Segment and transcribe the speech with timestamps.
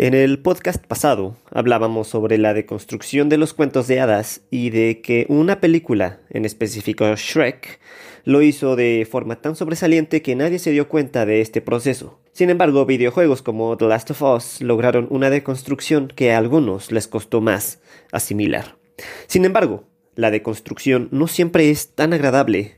[0.00, 5.00] En el podcast pasado hablábamos sobre la deconstrucción de los cuentos de hadas y de
[5.00, 7.80] que una película, en específico Shrek,
[8.22, 12.20] lo hizo de forma tan sobresaliente que nadie se dio cuenta de este proceso.
[12.30, 17.08] Sin embargo, videojuegos como The Last of Us lograron una deconstrucción que a algunos les
[17.08, 17.80] costó más
[18.12, 18.76] asimilar.
[19.26, 19.82] Sin embargo,
[20.14, 22.76] la deconstrucción no siempre es tan agradable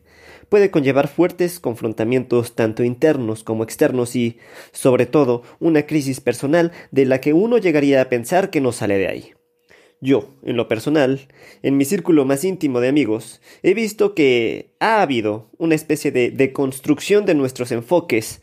[0.51, 4.37] puede conllevar fuertes confrontamientos tanto internos como externos y,
[4.73, 8.99] sobre todo, una crisis personal de la que uno llegaría a pensar que no sale
[8.99, 9.33] de ahí.
[10.03, 11.29] Yo, en lo personal,
[11.63, 16.31] en mi círculo más íntimo de amigos, he visto que ha habido una especie de
[16.31, 18.43] deconstrucción de nuestros enfoques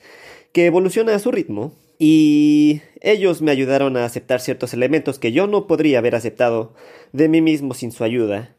[0.54, 5.48] que evoluciona a su ritmo y ellos me ayudaron a aceptar ciertos elementos que yo
[5.48, 6.74] no podría haber aceptado
[7.12, 8.56] de mí mismo sin su ayuda.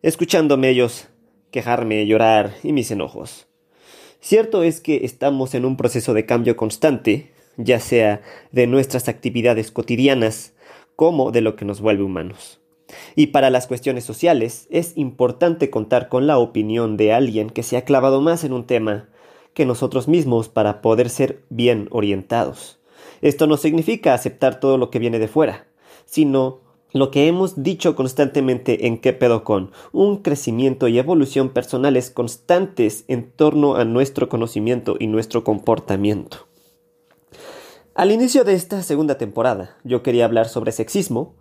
[0.00, 1.07] Escuchándome ellos
[1.50, 3.46] quejarme, llorar y mis enojos.
[4.20, 9.70] Cierto es que estamos en un proceso de cambio constante, ya sea de nuestras actividades
[9.70, 10.54] cotidianas
[10.96, 12.60] como de lo que nos vuelve humanos.
[13.14, 17.76] Y para las cuestiones sociales es importante contar con la opinión de alguien que se
[17.76, 19.08] ha clavado más en un tema
[19.54, 22.78] que nosotros mismos para poder ser bien orientados.
[23.20, 25.66] Esto no significa aceptar todo lo que viene de fuera,
[26.04, 26.60] sino
[26.92, 33.04] lo que hemos dicho constantemente en qué pedo con un crecimiento y evolución personales constantes
[33.08, 36.46] en torno a nuestro conocimiento y nuestro comportamiento.
[37.94, 41.34] Al inicio de esta segunda temporada yo quería hablar sobre sexismo,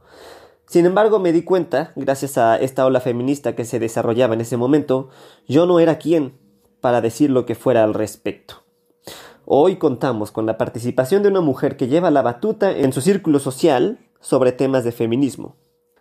[0.66, 4.58] sin embargo me di cuenta, gracias a esta ola feminista que se desarrollaba en ese
[4.58, 5.10] momento,
[5.48, 6.34] yo no era quien
[6.82, 8.64] para decir lo que fuera al respecto.
[9.46, 13.40] Hoy contamos con la participación de una mujer que lleva la batuta en su círculo
[13.40, 15.56] social sobre temas de feminismo.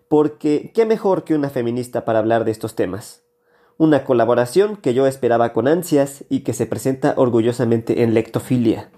[0.08, 3.24] Porque, ¿qué mejor que una feminista para hablar de estos temas?
[3.76, 8.90] Una colaboración que yo esperaba con ansias y que se presenta orgullosamente en Lectofilia.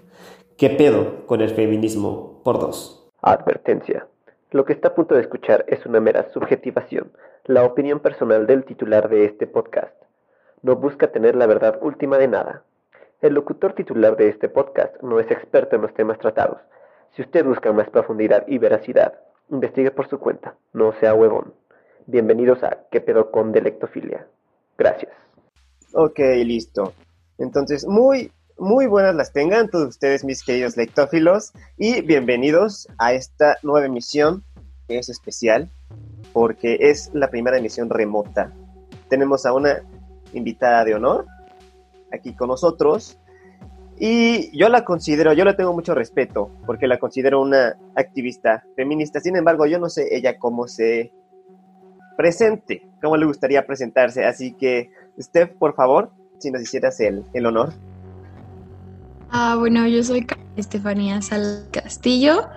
[0.57, 3.09] ¿Qué pedo con el feminismo por dos?
[3.21, 4.07] Advertencia.
[4.51, 7.11] Lo que está a punto de escuchar es una mera subjetivación,
[7.45, 9.95] la opinión personal del titular de este podcast.
[10.61, 12.63] No busca tener la verdad última de nada.
[13.21, 16.59] El locutor titular de este podcast no es experto en los temas tratados,
[17.19, 19.13] si usted busca más profundidad y veracidad,
[19.51, 21.53] investigue por su cuenta, no sea huevón.
[22.05, 24.25] Bienvenidos a ¿Qué pedo con Delectofilia?
[24.77, 25.11] Gracias.
[25.91, 26.93] Ok, listo.
[27.37, 33.57] Entonces, muy, muy buenas las tengan todos ustedes, mis queridos lectófilos, y bienvenidos a esta
[33.63, 34.45] nueva emisión
[34.87, 35.69] que es especial
[36.31, 38.53] porque es la primera emisión remota.
[39.09, 39.83] Tenemos a una
[40.31, 41.25] invitada de honor
[42.13, 43.19] aquí con nosotros
[44.01, 49.19] y yo la considero, yo le tengo mucho respeto, porque la considero una activista feminista.
[49.19, 51.11] Sin embargo, yo no sé ella cómo se
[52.15, 54.23] presente, cómo le gustaría presentarse.
[54.23, 54.89] Así que,
[55.19, 57.73] Steph, por favor, si nos hicieras el, el honor.
[59.31, 62.47] Ah, bueno, yo soy Estefanía Sal Castillo.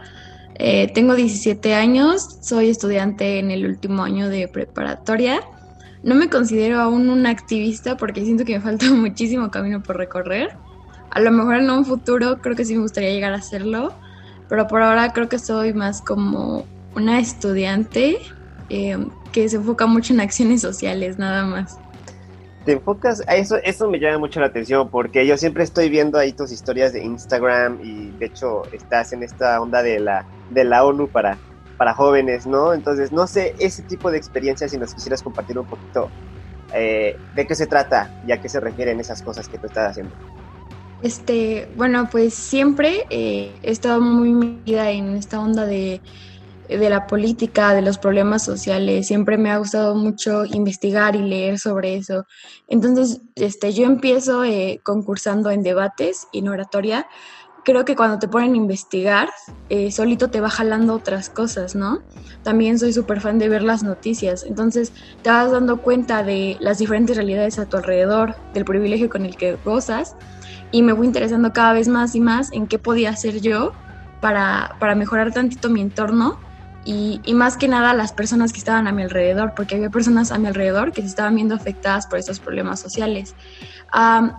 [0.54, 5.40] Eh, tengo 17 años, soy estudiante en el último año de preparatoria.
[6.04, 10.56] No me considero aún una activista porque siento que me falta muchísimo camino por recorrer
[11.12, 13.92] a lo mejor en un futuro creo que sí me gustaría llegar a hacerlo,
[14.48, 16.64] pero por ahora creo que soy más como
[16.94, 18.18] una estudiante
[18.70, 18.96] eh,
[19.30, 21.78] que se enfoca mucho en acciones sociales, nada más.
[22.64, 26.18] Te enfocas, a eso, eso me llama mucho la atención porque yo siempre estoy viendo
[26.18, 30.64] ahí tus historias de Instagram y de hecho estás en esta onda de la, de
[30.64, 31.36] la ONU para,
[31.76, 32.72] para jóvenes, ¿no?
[32.72, 36.08] Entonces, no sé, ese tipo de experiencias, si nos quisieras compartir un poquito
[36.72, 39.90] eh, de qué se trata y a qué se refieren esas cosas que tú estás
[39.90, 40.14] haciendo.
[41.02, 46.00] Este, bueno, pues siempre eh, he estado muy metida en esta onda de,
[46.68, 49.08] la política, de los problemas sociales.
[49.08, 52.24] Siempre me ha gustado mucho investigar y leer sobre eso.
[52.68, 57.08] Entonces, este, yo empiezo eh, concursando en debates y en oratoria.
[57.64, 59.28] Creo que cuando te ponen a investigar,
[59.68, 62.00] eh, solito te va jalando otras cosas, ¿no?
[62.42, 64.44] También soy súper fan de ver las noticias.
[64.44, 64.92] Entonces,
[65.22, 69.36] te vas dando cuenta de las diferentes realidades a tu alrededor, del privilegio con el
[69.36, 70.16] que gozas
[70.72, 73.72] y me fui interesando cada vez más y más en qué podía hacer yo
[74.20, 76.38] para, para mejorar tantito mi entorno
[76.84, 80.32] y, y, más que nada las personas que estaban a mi alrededor, porque había personas
[80.32, 83.36] a mi alrededor que se estaban viendo afectadas por estos problemas sociales.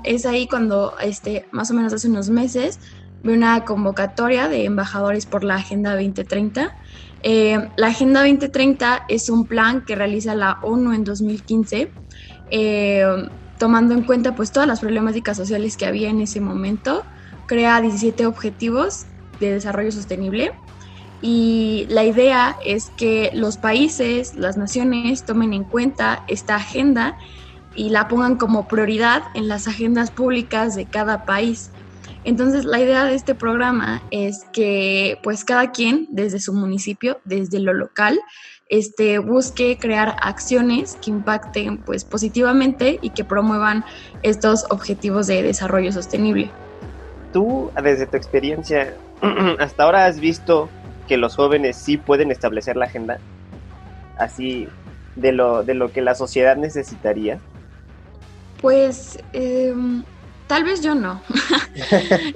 [0.04, 2.80] es ahí cuando, este, más o menos hace unos meses,
[3.24, 6.76] vi una convocatoria de embajadores por la Agenda 2030.
[7.24, 11.92] Eh, la Agenda 2030 es un plan que realiza la ONU en 2015.
[12.52, 17.04] Eh, tomando en cuenta pues todas las problemáticas sociales que había en ese momento,
[17.48, 19.06] crea 17 objetivos
[19.40, 20.54] de desarrollo sostenible
[21.24, 27.18] y la idea es que los países, las naciones tomen en cuenta esta agenda
[27.76, 31.72] y la pongan como prioridad en las agendas públicas de cada país.
[32.26, 37.60] Entonces, la idea de este programa es que pues cada quien desde su municipio, desde
[37.60, 38.20] lo local,
[38.74, 43.86] este, busque crear acciones que impacten pues positivamente y que promuevan
[44.24, 46.50] estos objetivos de desarrollo sostenible.
[47.32, 48.96] Tú, desde tu experiencia,
[49.60, 50.70] hasta ahora has visto
[51.08, 53.20] que los jóvenes sí pueden establecer la agenda
[54.18, 54.68] así
[55.18, 57.38] de lo, de lo que la sociedad necesitaría.
[58.60, 60.04] Pues em,
[60.48, 61.22] tal vez yo no.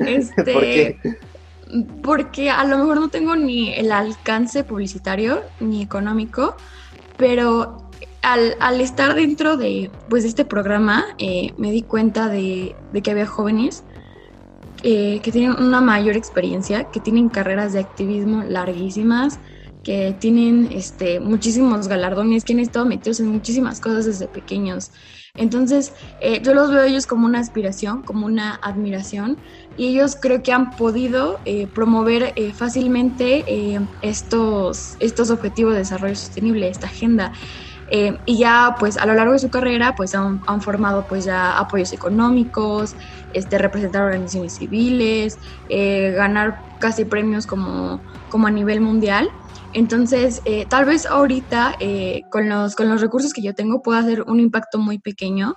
[0.05, 0.99] este, ¿Por qué?
[2.01, 6.55] Porque a lo mejor no tengo ni el alcance publicitario ni económico,
[7.17, 7.87] pero
[8.21, 13.83] al, estar dentro de, pues, este programa eh, me di cuenta de, que había jóvenes
[14.83, 19.39] eh, que tienen una mayor experiencia, que tienen carreras de activismo larguísimas,
[19.87, 24.91] que tienen este, muchísimos galardones, que han estado metidos en muchísimas cosas desde pequeños.
[25.33, 29.37] Entonces, eh, yo los veo a ellos como una aspiración, como una admiración,
[29.77, 33.45] y ellos creo que han podido eh, promover eh, fácilmente
[34.01, 37.31] estos, estos objetivos de desarrollo sostenible, esta agenda.
[38.25, 41.57] y ya pues a lo largo de su carrera pues han, han, formado pues ya
[41.57, 42.97] apoyos económicos,
[43.31, 45.39] este, representar organizaciones civiles,
[45.69, 49.29] ganar casi premios como, como a nivel mundial.
[49.73, 53.99] Entonces, eh, tal vez ahorita eh, con, los, con los recursos que yo tengo pueda
[53.99, 55.55] hacer un impacto muy pequeño,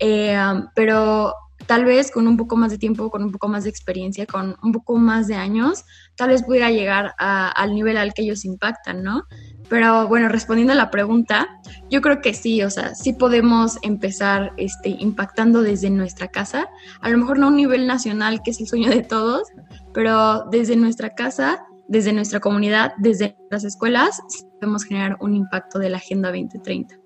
[0.00, 0.36] eh,
[0.74, 1.34] pero
[1.66, 4.56] tal vez con un poco más de tiempo, con un poco más de experiencia, con
[4.62, 5.84] un poco más de años,
[6.16, 9.24] tal vez pudiera llegar al nivel al que ellos impactan, ¿no?
[9.68, 11.48] Pero bueno, respondiendo a la pregunta,
[11.90, 16.68] yo creo que sí, o sea, sí podemos empezar este, impactando desde nuestra casa,
[17.00, 19.48] a lo mejor no a un nivel nacional, que es el sueño de todos,
[19.94, 24.20] pero desde nuestra casa desde nuestra comunidad, desde las escuelas,
[24.60, 26.96] podemos generar un impacto de la Agenda 2030.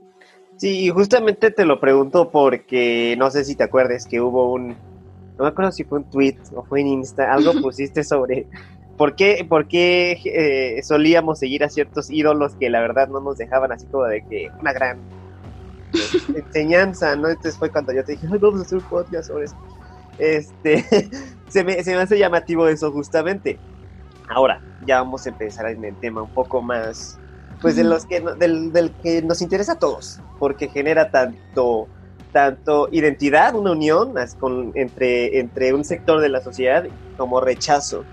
[0.56, 5.44] Sí, justamente te lo pregunto porque no sé si te acuerdas que hubo un, no
[5.44, 8.46] me acuerdo si fue un tweet o fue en Insta, algo pusiste sobre
[8.96, 13.38] por qué, por qué eh, solíamos seguir a ciertos ídolos que la verdad no nos
[13.38, 14.98] dejaban así como de que una gran
[16.34, 17.28] enseñanza, ¿no?
[17.28, 19.56] Entonces fue cuando yo te dije, vamos a hacer un podcast sobre eso.
[20.18, 20.84] Este,
[21.48, 23.58] se, me, se me hace llamativo eso justamente.
[24.28, 27.18] Ahora, ya vamos a empezar en el tema un poco más,
[27.60, 31.88] pues de los que, del, que nos interesa a todos, porque genera tanto,
[32.32, 36.84] tanto identidad, una unión con, entre, entre un sector de la sociedad
[37.16, 38.04] como rechazo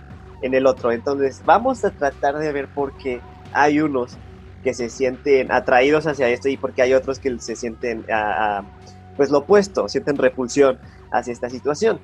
[0.42, 0.92] en el otro.
[0.92, 3.22] Entonces, vamos a tratar de ver por qué
[3.52, 4.18] hay unos
[4.64, 8.64] que se sienten atraídos hacia esto y porque hay otros que se sienten, a,
[9.16, 10.80] pues lo opuesto, sienten repulsión
[11.12, 12.00] hacia esta situación.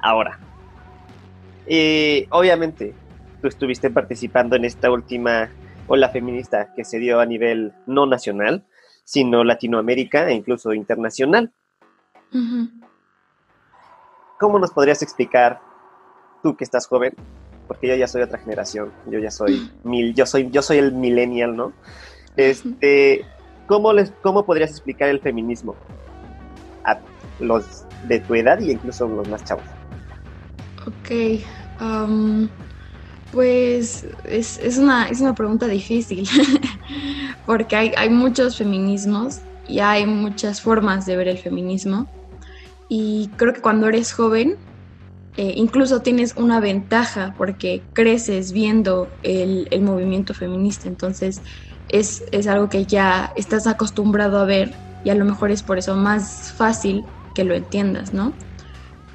[0.00, 0.38] Ahora,
[1.66, 2.94] eh, obviamente,
[3.40, 5.50] tú estuviste participando en esta última
[5.88, 8.64] ola feminista que se dio a nivel no nacional,
[9.04, 11.52] sino Latinoamérica e incluso internacional.
[14.38, 15.60] ¿Cómo nos podrías explicar,
[16.42, 17.14] tú que estás joven,
[17.66, 20.92] porque yo ya soy otra generación, yo ya soy mil, yo soy, yo soy el
[20.92, 21.72] millennial, ¿no?
[22.36, 23.24] Este,
[23.66, 25.74] ¿cómo, les, ¿Cómo podrías explicar el feminismo
[26.84, 26.98] a
[27.40, 29.64] los de tu edad y incluso los más chavos?
[30.86, 31.10] Ok.
[33.30, 36.28] pues es, una, es una pregunta difícil,
[37.44, 42.08] porque hay, hay muchos feminismos y hay muchas formas de ver el feminismo.
[42.88, 44.54] Y creo que cuando eres joven,
[45.36, 50.88] eh, incluso tienes una ventaja porque creces viendo el, el movimiento feminista.
[50.88, 51.42] Entonces
[51.88, 54.74] es, es, algo que ya estás acostumbrado a ver
[55.04, 58.36] y a lo mejor es por eso más fácil que lo entiendas, ¿no?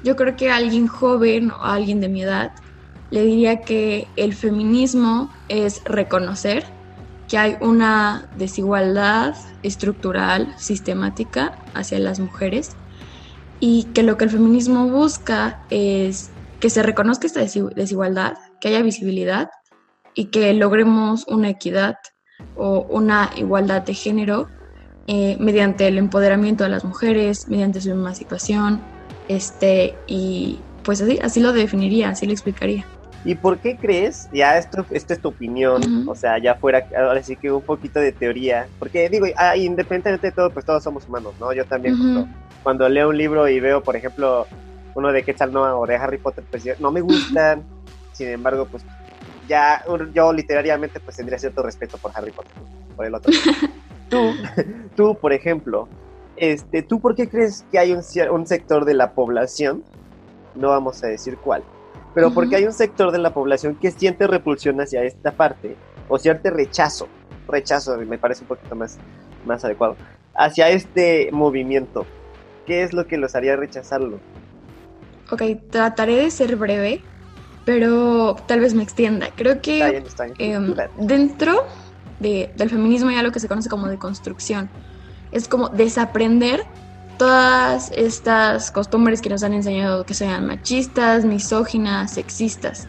[0.04, 2.52] Yo creo que alguien joven o alguien de mi edad
[3.10, 6.64] le diría que el feminismo es reconocer
[7.28, 12.76] que hay una desigualdad estructural, sistemática hacia las mujeres
[13.60, 18.82] y que lo que el feminismo busca es que se reconozca esta desigualdad, que haya
[18.82, 19.50] visibilidad
[20.14, 21.96] y que logremos una equidad
[22.56, 24.48] o una igualdad de género
[25.06, 28.80] eh, mediante el empoderamiento de las mujeres, mediante su emancipación,
[29.34, 32.84] este, y pues así, así lo definiría, así lo explicaría.
[33.24, 34.28] ¿Y por qué crees?
[34.32, 38.00] Ya esto, esta es tu opinión, o sea, ya fuera, ahora sí que un poquito
[38.00, 41.52] de teoría, porque digo, ah, independientemente de todo, pues todos somos humanos, ¿no?
[41.52, 42.26] Yo también
[42.64, 44.46] cuando, leo un libro y veo, por ejemplo,
[44.94, 47.62] uno de Quetzal Noah o de Harry Potter, pues no me gustan,
[48.12, 48.84] sin embargo, pues
[49.48, 49.84] ya
[50.14, 52.52] yo literariamente pues tendría cierto respeto por Harry Potter,
[52.96, 53.32] por el otro.
[54.08, 54.32] tú,
[54.96, 55.88] tú, por ejemplo,
[56.42, 59.84] este, ¿tú por qué crees que hay un, un sector de la población,
[60.56, 61.62] no vamos a decir cuál,
[62.16, 65.76] pero porque hay un sector de la población que siente repulsión hacia esta parte,
[66.08, 67.06] o cierto rechazo,
[67.46, 68.98] rechazo me parece un poquito más,
[69.46, 69.94] más adecuado,
[70.34, 72.04] hacia este movimiento.
[72.66, 74.18] ¿Qué es lo que los haría rechazarlo?
[75.30, 77.02] Ok, trataré de ser breve,
[77.64, 79.28] pero tal vez me extienda.
[79.36, 80.02] Creo que
[80.38, 81.64] em, dentro
[82.18, 84.68] del feminismo hay algo que se conoce como deconstrucción.
[85.32, 86.64] Es como desaprender
[87.18, 92.88] todas estas costumbres que nos han enseñado que sean machistas, misóginas, sexistas.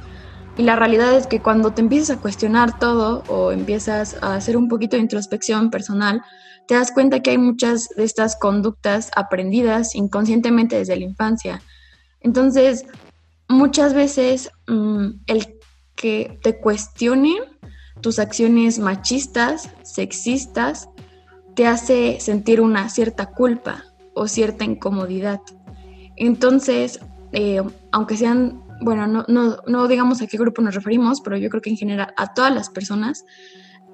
[0.58, 4.56] Y la realidad es que cuando te empiezas a cuestionar todo o empiezas a hacer
[4.56, 6.22] un poquito de introspección personal,
[6.68, 11.62] te das cuenta que hay muchas de estas conductas aprendidas inconscientemente desde la infancia.
[12.22, 12.86] Entonces,
[13.48, 15.60] muchas veces mm, el
[15.96, 17.38] que te cuestionen
[18.02, 20.90] tus acciones machistas, sexistas,
[21.56, 23.84] te hace sentir una cierta culpa
[24.14, 25.42] o cierta incomodidad.
[26.16, 27.00] Entonces,
[27.32, 31.62] eh, aunque sean, bueno, no, no, digamos a qué grupo nos referimos, pero yo creo
[31.62, 33.26] que en general a todas las personas,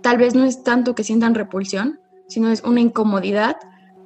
[0.02, 3.58] tal vez no es tanto que sientan repulsión, sino es una incomodidad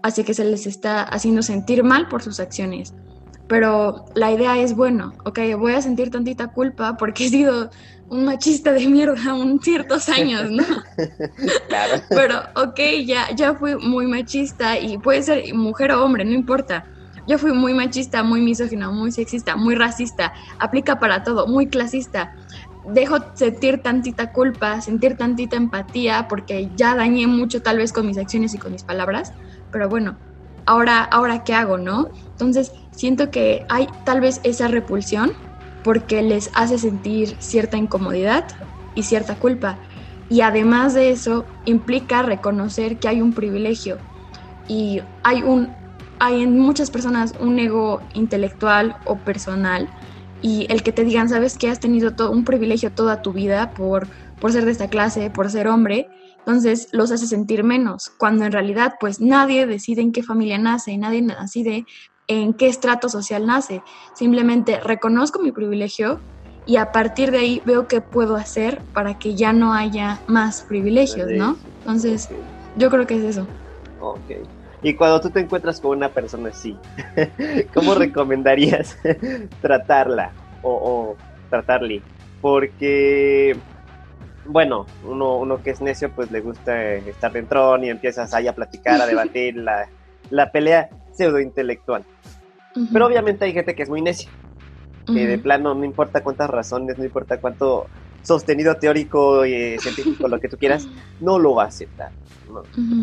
[0.03, 2.93] hacia que se les está haciendo sentir mal por sus acciones.
[3.47, 7.69] Pero la idea es, bueno, ok, voy a sentir tantita culpa porque he sido
[8.13, 10.63] un machista de mierda un ciertos años, ¿no?
[11.67, 12.03] claro.
[12.09, 16.85] Pero, ok, ya, ya fui muy machista y puede ser mujer o hombre, no importa.
[17.27, 22.35] Yo fui muy machista, muy misógino, muy sexista, muy racista, aplica para todo, muy clasista.
[22.85, 28.17] Dejo sentir tantita culpa, sentir tantita empatía, porque ya dañé mucho tal vez con mis
[28.17, 29.31] acciones y con mis palabras,
[29.71, 30.17] pero bueno,
[30.65, 32.09] ahora, ahora qué hago, ¿no?
[32.31, 35.31] Entonces, siento que hay tal vez esa repulsión
[35.83, 38.45] porque les hace sentir cierta incomodidad
[38.95, 39.79] y cierta culpa.
[40.29, 43.99] Y además de eso, implica reconocer que hay un privilegio.
[44.67, 45.75] Y hay un
[46.19, 49.89] hay en muchas personas un ego intelectual o personal.
[50.41, 53.73] Y el que te digan, sabes que has tenido todo un privilegio toda tu vida
[53.73, 54.07] por,
[54.39, 56.07] por ser de esta clase, por ser hombre,
[56.45, 60.97] entonces los hace sentir menos, cuando en realidad pues nadie decide en qué familia nace,
[60.97, 61.85] nadie decide
[62.27, 63.81] en qué estrato social nace.
[64.13, 66.19] Simplemente reconozco mi privilegio
[66.65, 70.61] y a partir de ahí veo qué puedo hacer para que ya no haya más
[70.61, 71.57] privilegios, ¿no?
[71.79, 72.29] Entonces,
[72.77, 73.47] yo creo que es eso.
[73.99, 74.47] Ok.
[74.81, 76.77] Y cuando tú te encuentras con una persona así,
[77.73, 78.97] ¿cómo recomendarías
[79.61, 81.15] tratarla o,
[81.49, 82.01] tratarle?
[82.41, 83.55] Porque,
[84.45, 88.53] bueno, uno, uno que es necio, pues le gusta estar dentro y empiezas ahí a
[88.53, 89.87] platicar, a debatir la,
[90.29, 92.03] la pelea pseudo intelectual.
[92.91, 94.29] Pero obviamente hay gente que es muy necia,
[95.05, 97.87] que de plano no importa cuántas razones, no importa cuánto
[98.23, 100.87] sostenido teórico y eh, científico, lo que tú quieras,
[101.19, 102.11] no lo va a aceptar.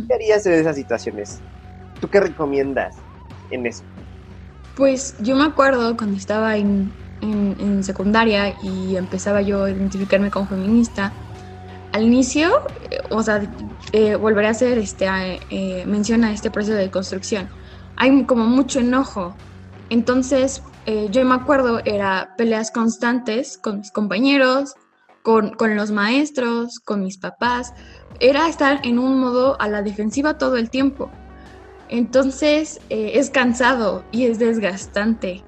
[0.08, 1.40] ¿Qué harías en esas situaciones?
[2.00, 2.96] ¿Tú qué recomiendas
[3.50, 3.84] en eso?
[4.76, 6.90] Pues yo me acuerdo cuando estaba en,
[7.20, 11.12] en, secundaria y empezaba yo a identificarme como feminista,
[11.92, 13.42] al inicio, eh, o sea,
[13.92, 15.06] eh, volveré a hacer este,
[15.50, 17.48] eh, menciona este proceso de construcción.
[17.96, 19.34] Hay como mucho enojo
[19.90, 24.74] entonces, eh, yo me acuerdo, era peleas constantes con mis compañeros,
[25.22, 27.74] con, los maestros, con mis papás.
[28.20, 31.10] Era estar en un modo a la defensiva todo el tiempo.
[31.88, 35.42] Entonces, eh, es cansado y es desgastante.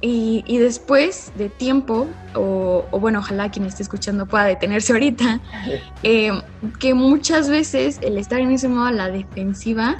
[0.00, 5.40] Y, después de tiempo, o, bueno, ojalá quien esté escuchando pueda detenerse ahorita,
[6.04, 6.30] eh,
[6.78, 9.98] que muchas veces el estar en ese modo a la defensiva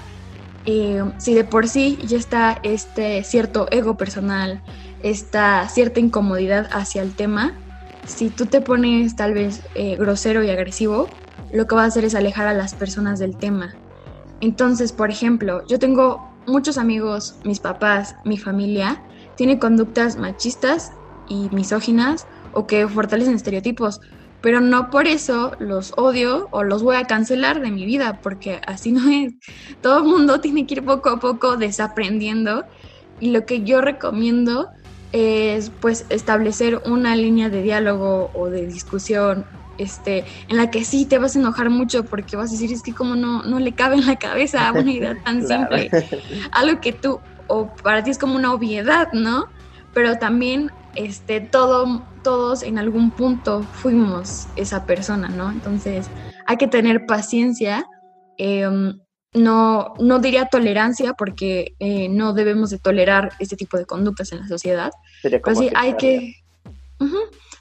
[0.66, 4.62] eh, si de por sí ya está este cierto ego personal,
[5.02, 7.58] esta cierta incomodidad hacia el tema,
[8.04, 11.10] si tú te pones tal vez eh, grosero y agresivo,
[11.52, 13.76] lo que va a hacer es alejar a las personas del tema.
[14.40, 19.02] Entonces, por ejemplo, yo tengo muchos amigos, mis papás, mi familia,
[19.36, 20.92] tiene conductas machistas
[21.28, 24.00] y misóginas o que fortalecen estereotipos,
[24.40, 28.60] pero no por eso los odio o los voy a cancelar de mi vida, porque
[28.66, 29.34] así no es.
[29.80, 32.64] Todo el mundo tiene que ir poco a poco desaprendiendo
[33.20, 34.68] y lo que yo recomiendo
[35.12, 39.46] es pues establecer una línea de diálogo o de discusión
[39.78, 42.82] este, en la que sí te vas a enojar mucho porque vas a decir es
[42.82, 45.90] que como no, no le cabe en la cabeza una idea tan simple,
[46.50, 49.46] algo que tú o para ti es como una obviedad, ¿no?
[49.94, 55.50] Pero también este, todo, todos en algún punto fuimos esa persona, ¿no?
[55.50, 56.10] Entonces
[56.44, 57.86] hay que tener paciencia.
[58.36, 59.00] Em,
[59.32, 64.40] no, no diría tolerancia porque eh, no debemos de tolerar este tipo de conductas en
[64.40, 64.90] la sociedad.
[65.22, 66.34] Pero sí hay que,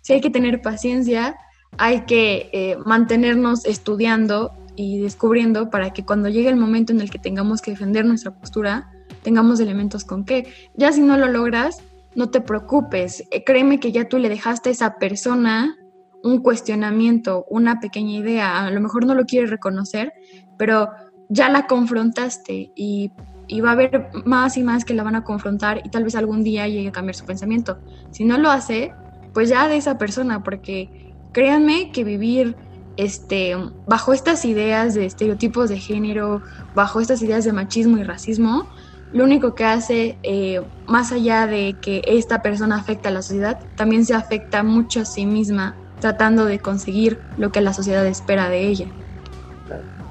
[0.02, 1.38] sí hay que tener paciencia,
[1.78, 7.10] hay que eh, mantenernos estudiando y descubriendo para que cuando llegue el momento en el
[7.10, 8.92] que tengamos que defender nuestra postura,
[9.24, 10.52] tengamos elementos con qué.
[10.76, 11.82] Ya si no lo logras,
[12.16, 15.76] no te preocupes, eh, créeme que ya tú le dejaste a esa persona
[16.24, 20.14] un cuestionamiento, una pequeña idea, a lo mejor no lo quieres reconocer,
[20.58, 20.90] pero
[21.30, 23.12] ya la confrontaste y
[23.48, 26.16] y va a haber más y más que la van a confrontar y tal vez
[26.16, 27.80] algún día llegue a cambiar su pensamiento.
[28.12, 28.94] Si no lo hace,
[29.34, 32.56] pues ya de esa persona, porque créanme que vivir
[32.98, 33.56] este,
[33.88, 36.42] bajo estas ideas de estereotipos de género,
[36.76, 38.68] bajo estas ideas de machismo y racismo,
[39.14, 43.60] lo único que hace, eh, más allá de que esta persona afecta a la sociedad,
[43.76, 48.50] también se afecta mucho a sí misma tratando de conseguir lo que la sociedad espera
[48.50, 48.88] de ella.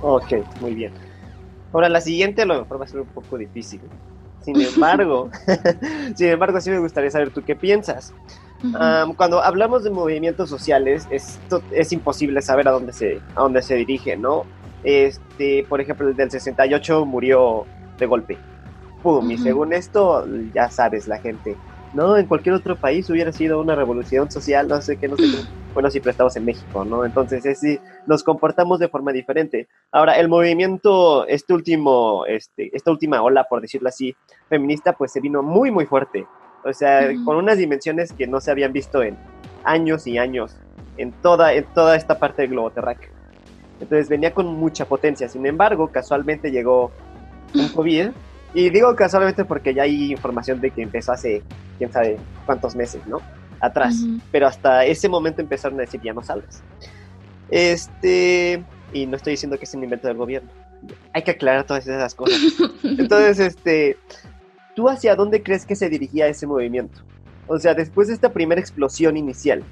[0.02, 0.92] Ok, muy bien.
[1.72, 3.80] Ahora, la siguiente a lo mejor va a ser un poco difícil.
[4.40, 5.30] Sin embargo,
[6.14, 8.14] sin embargo, sí me gustaría saber tú qué piensas.
[9.16, 11.38] cuando hablamos de movimientos sociales, es,
[11.72, 14.44] es imposible saber a dónde se, a dónde se dirige, ¿no?
[14.84, 17.66] Este, por ejemplo, el del 68 murió
[17.98, 18.38] de golpe.
[19.06, 21.56] Pum, y según esto, ya sabes, la gente,
[21.92, 22.16] ¿no?
[22.16, 25.38] En cualquier otro país hubiera sido una revolución social, no sé qué, no sé qué.
[25.76, 27.04] Bueno, siempre estamos en México, ¿no?
[27.04, 29.68] Entonces, es, sí, nos comportamos de forma diferente.
[29.92, 34.16] Ahora, el movimiento, este último, este, esta última ola, por decirlo así,
[34.48, 36.26] feminista, pues se vino muy, muy fuerte.
[36.64, 39.16] O sea, con unas dimensiones que no se habían visto en
[39.64, 40.56] años y años
[40.96, 43.10] en toda, en toda esta parte del globo terráqueo.
[43.78, 45.28] Entonces venía con mucha potencia.
[45.28, 46.90] Sin embargo, casualmente llegó
[47.54, 48.08] un COVID.
[48.54, 51.42] Y digo casualmente porque ya hay información de que empezó hace
[51.78, 53.20] quién sabe cuántos meses, ¿no?
[53.60, 54.04] Atrás.
[54.30, 56.62] Pero hasta ese momento empezaron a decir ya no salgas.
[57.50, 58.64] Este.
[58.92, 60.50] Y no estoy diciendo que es un invento del gobierno.
[61.12, 62.38] Hay que aclarar todas esas cosas.
[62.82, 63.98] Entonces, este.
[64.74, 67.00] ¿Tú hacia dónde crees que se dirigía ese movimiento?
[67.46, 69.62] O sea, después de esta primera explosión inicial,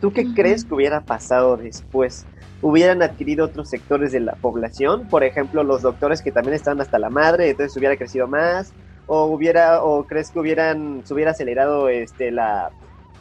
[0.00, 2.26] ¿tú qué crees que hubiera pasado después?
[2.62, 5.08] ¿Hubieran adquirido otros sectores de la población?
[5.08, 8.72] Por ejemplo, los doctores que también estaban hasta la madre, entonces hubiera crecido más.
[9.08, 12.70] ¿O hubiera, o crees que hubieran, se hubiera acelerado este, la,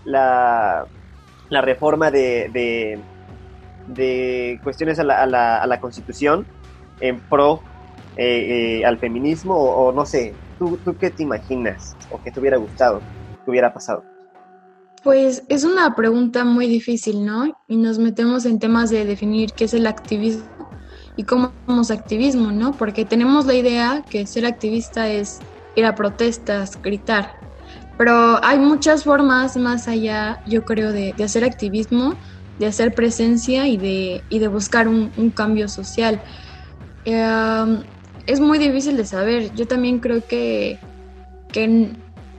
[0.05, 0.86] la,
[1.50, 3.00] la reforma de,
[3.88, 6.45] de, cuestiones a la, a la, constitución
[7.00, 7.62] en pro
[8.15, 12.39] eh, eh, al feminismo o, no sé, ¿tú, ¿tú qué te imaginas o qué te
[12.39, 13.01] hubiera gustado
[13.43, 14.11] que hubiera pasado?
[15.03, 17.58] Pues es una pregunta muy difícil, ¿no?
[17.67, 20.70] Y nos metemos en temas de definir qué es el activismo
[21.15, 22.71] y cómo somos activismo, ¿no?
[22.71, 25.39] Porque tenemos la idea que ser activista es
[25.76, 27.41] ir a protestas, gritar,
[28.02, 32.15] pero hay muchas formas más allá, yo creo, de, hacer activismo,
[32.58, 36.19] de hacer presencia y de, y de buscar un, cambio social.
[37.06, 37.84] Em,
[38.26, 39.54] es muy difícil de saber.
[39.54, 40.80] Yo también creo que,
[41.52, 41.91] que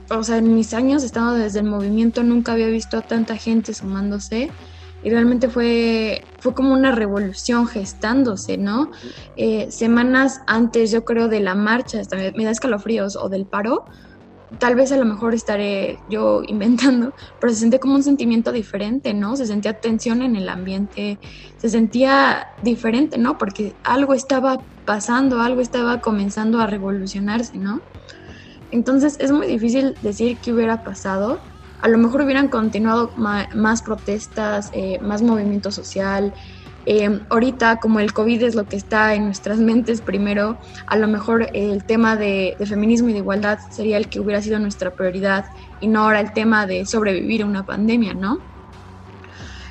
[0.09, 3.73] o sea, en mis años estando desde el movimiento nunca había visto a tanta gente
[3.73, 4.51] sumándose
[5.03, 8.89] y realmente fue, fue como una revolución gestándose, ¿no?
[9.35, 13.85] Eh, semanas antes, yo creo, de la marcha, hasta me da escalofríos, o del paro,
[14.59, 19.13] tal vez a lo mejor estaré yo inventando, pero se sentía como un sentimiento diferente,
[19.13, 19.35] ¿no?
[19.35, 21.19] Se sentía tensión en el ambiente,
[21.57, 23.37] se sentía diferente, ¿no?
[23.37, 27.81] Porque algo estaba pasando, algo estaba comenzando a revolucionarse, ¿no?
[28.73, 31.39] Entonces es muy difícil decir qué hubiera pasado.
[31.81, 36.33] A lo mejor hubieran continuado más protestas, eh, más movimiento social,
[36.87, 40.57] eh, ahorita, como el COVID es lo que está en nuestras mentes primero,
[40.87, 44.57] a lo mejor el tema de, feminismo y de igualdad sería el que hubiera sido
[44.57, 45.45] nuestra prioridad
[45.79, 48.39] y no ahora el tema de sobrevivir a una pandemia, ¿no?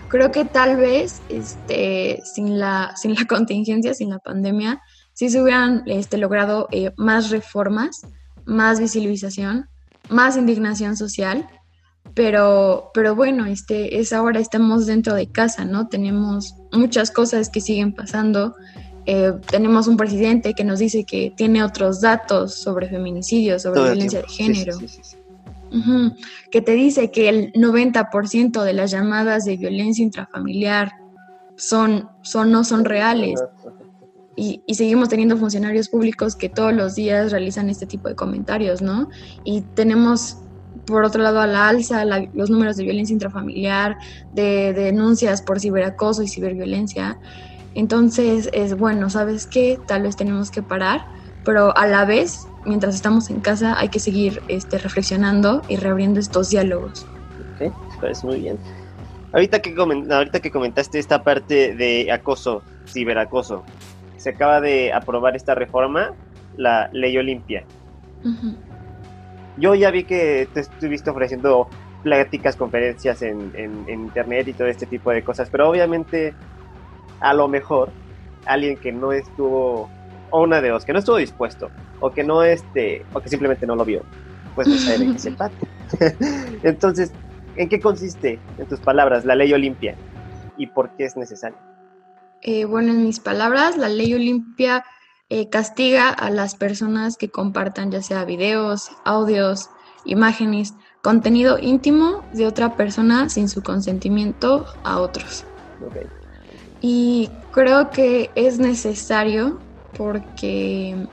[0.08, 4.80] Creo que tal vez este, sin, la, sin la contingencia, sin la pandemia,
[5.12, 8.02] sí se hubieran este, logrado eh, más reformas,
[8.44, 9.68] más visibilización,
[10.08, 11.46] más indignación social
[12.14, 15.88] pero, pero bueno, este, es ahora estamos dentro de casa, ¿no?
[15.88, 18.54] Tenemos muchas cosas que siguen pasando.
[19.06, 24.20] Eh, tenemos un presidente que nos dice que tiene otros datos sobre feminicidios, sobre violencia
[24.20, 24.78] de género.
[26.50, 30.92] Que te dice que el 90% de las llamadas de violencia intrafamiliar
[31.56, 33.42] son, son, no son reales.
[34.34, 38.80] Y, y, seguimos teniendo funcionarios públicos que todos los días realizan este tipo de comentarios,
[38.80, 39.10] ¿no?
[39.44, 40.38] Y tenemos
[40.86, 43.98] por otro lado a la alza los números de violencia intrafamiliar,
[44.32, 47.18] de, denuncias por ciberacoso y ciberviolencia.
[47.74, 49.78] Entonces es bueno, ¿sabes qué?
[49.86, 51.06] Tal vez tenemos que parar,
[51.44, 56.20] pero a la vez, mientras estamos en casa, hay que seguir este, reflexionando y reabriendo
[56.20, 57.06] estos diálogos.
[57.54, 58.58] Ok, parece muy bien.
[59.32, 59.74] Ahorita que,
[60.10, 63.64] ahorita que comentaste esta parte de acoso, ciberacoso,
[64.22, 66.12] se acaba de aprobar esta reforma,
[66.56, 67.64] la ley Olimpia.
[69.56, 71.68] Yo ya vi que te estuviste ofreciendo
[72.04, 73.52] pláticas, conferencias en,
[73.88, 76.34] internet y todo este tipo de cosas, pero obviamente
[77.18, 77.90] a lo mejor
[78.46, 79.90] alguien que no estuvo,
[80.30, 83.66] o una de dos, que no estuvo dispuesto, o que no este, o que simplemente
[83.66, 84.02] no lo vio,
[84.54, 85.66] pues no sabe de qué se trata.
[86.62, 87.10] Entonces,
[87.56, 89.96] ¿en qué consiste, en tus palabras, la ley Olimpia
[90.56, 91.58] y por qué es necesaria?
[92.42, 94.84] Eh, bueno, en mis palabras, la ley Olimpia
[95.28, 99.70] eh, castiga a las personas que compartan ya sea videos, audios,
[100.04, 105.44] imágenes, contenido íntimo de otra persona sin su consentimiento a otros.
[106.80, 109.60] Y creo que es necesario
[109.96, 111.08] porque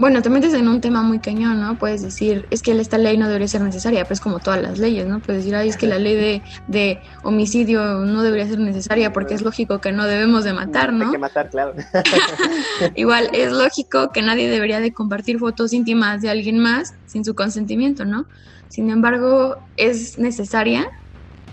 [0.00, 1.76] bueno, te metes en un tema muy cañón, ¿no?
[1.76, 4.78] Puedes decir, es que esta ley no debería ser necesaria, pero es como todas las
[4.78, 5.20] leyes, ¿no?
[5.20, 9.34] Puedes decir, ay, es que la ley de, de homicidio no debería ser necesaria porque
[9.34, 11.04] es lógico que no debemos de matar, ¿no?
[11.04, 11.74] Hay que matar, claro.
[12.94, 17.34] Igual, es lógico que nadie debería de compartir fotos íntimas de alguien más sin su
[17.34, 18.24] consentimiento, ¿no?
[18.68, 20.88] Sin embargo, es necesaria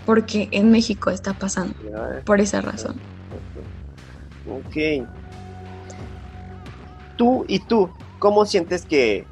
[0.06, 1.74] porque en México está pasando,
[2.24, 2.98] por esa razón.
[4.48, 5.06] Ok.
[7.16, 9.26] Tú y tú, ¿cómo sientes que,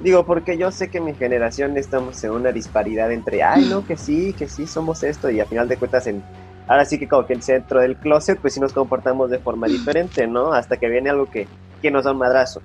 [0.00, 3.96] digo, porque yo sé que mi generación estamos en una disparidad entre, ay, no, que
[3.96, 6.22] sí, que sí, somos esto, y a final de cuentas, en,
[6.66, 9.66] ahora sí que como que el centro del closet, pues sí nos comportamos de forma
[9.66, 10.52] diferente, ¿no?
[10.52, 11.46] Hasta que viene algo que,
[11.82, 12.62] que nos da un madrazo.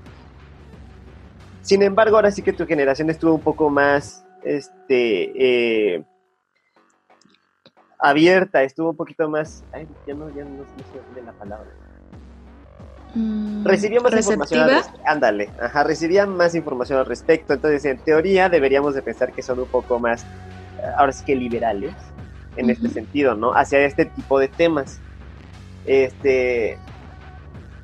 [1.62, 6.04] Sin embargo, ahora sí que tu generación estuvo un poco más, este, eh,
[8.00, 11.68] abierta, estuvo un poquito más, ay, ya no, ya no, sé la palabra
[13.16, 14.70] Mm, recibía más información
[15.04, 19.60] ándale, ajá, recibía más información al respecto, entonces en teoría deberíamos de pensar que son
[19.60, 20.28] un poco más, eh,
[20.96, 21.94] ahora sí que liberales,
[22.56, 23.54] en este sentido, ¿no?
[23.54, 25.00] Hacia este tipo de temas.
[25.86, 26.78] Este,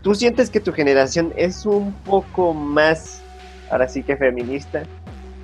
[0.04, 3.22] ¿tú sientes que tu generación es un poco más,
[3.72, 4.84] ahora sí que feminista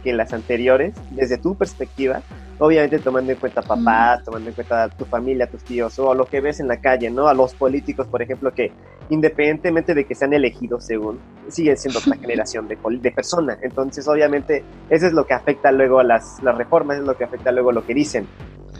[0.04, 2.22] que las anteriores, desde tu perspectiva?
[2.62, 6.41] obviamente tomando en cuenta papás, tomando en cuenta tu familia, tus tíos, o lo que
[6.41, 7.28] ves en la calle, ¿no?
[7.28, 8.72] A los políticos, por ejemplo, que
[9.12, 11.19] independientemente de que sean elegidos según,
[11.50, 13.60] siguen siendo otra generación de, de personas.
[13.62, 17.26] Entonces, obviamente, eso es lo que afecta luego a las, las reformas, es lo que
[17.26, 18.26] afecta luego a lo que dicen,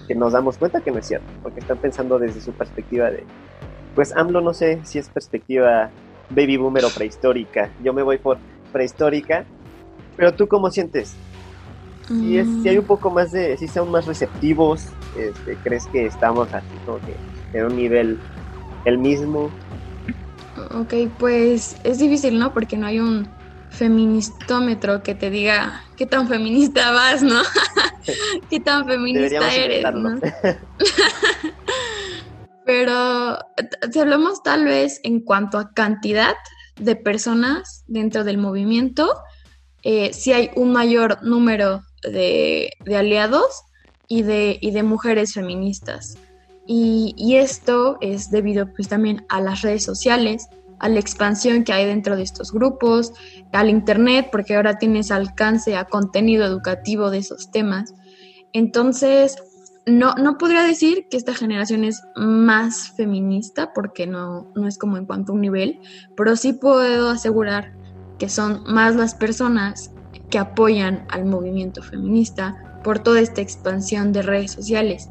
[0.08, 3.26] que nos damos cuenta que no es cierto, porque están pensando desde su perspectiva de,
[3.94, 5.90] pues AMLO no sé si es perspectiva
[6.30, 8.38] baby boomer o prehistórica, yo me voy por
[8.72, 9.44] prehistórica,
[10.16, 11.14] pero tú cómo sientes?
[12.08, 16.06] si, es, si hay un poco más de, si son más receptivos, este, ¿crees que
[16.06, 18.18] estamos así como que en un nivel
[18.86, 19.50] el mismo?
[20.74, 22.54] Ok, pues es difícil, ¿no?
[22.54, 23.28] Porque no hay un
[23.70, 27.42] feministómetro que te diga qué tan feminista vas, ¿no?
[28.50, 30.20] qué tan feminista eres, ¿no?
[32.66, 33.38] Pero
[33.92, 36.36] si hablamos tal vez en cuanto a cantidad
[36.78, 39.14] de personas dentro del movimiento,
[39.84, 43.64] eh, si hay un mayor número de, aliados
[44.08, 46.18] y de, de mujeres feministas.
[46.68, 50.48] Y, esto es debido pues también a las redes sociales,
[50.82, 53.14] a la expansión que hay dentro de estos grupos,
[53.54, 57.94] al Internet, porque ahora tienes alcance a contenido educativo de esos temas.
[58.52, 59.38] Entonces,
[59.86, 64.98] no, no podría decir que esta generación es más feminista, porque no, no es como
[64.98, 65.80] en cuanto a un nivel,
[66.18, 67.74] pero sí puedo asegurar
[68.18, 69.92] que son más las personas
[70.32, 75.10] que apoyan al movimiento feminista por toda esta expansión de redes sociales.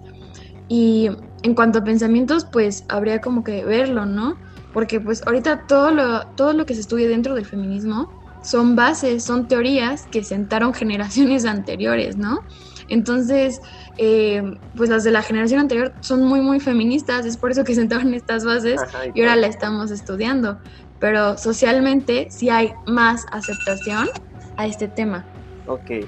[0.66, 1.11] Y
[1.44, 4.37] en cuanto a pensamientos, pues habría como que verlo, ¿no?
[4.72, 8.11] Porque pues ahorita todo lo, todo lo que se estudia dentro del feminismo
[8.42, 12.40] son bases, son teorías que sentaron generaciones anteriores, ¿no?
[12.88, 13.61] Entonces,
[13.98, 14.42] eh,
[14.76, 18.14] pues las de la generación anterior son muy, muy feministas, es por eso que sentaron
[18.14, 18.80] estas bases
[19.14, 20.59] y ahora la estamos estudiando.
[20.98, 24.09] Pero socialmente sí hay más aceptación
[24.56, 25.24] a este tema.
[25.66, 26.04] Ok.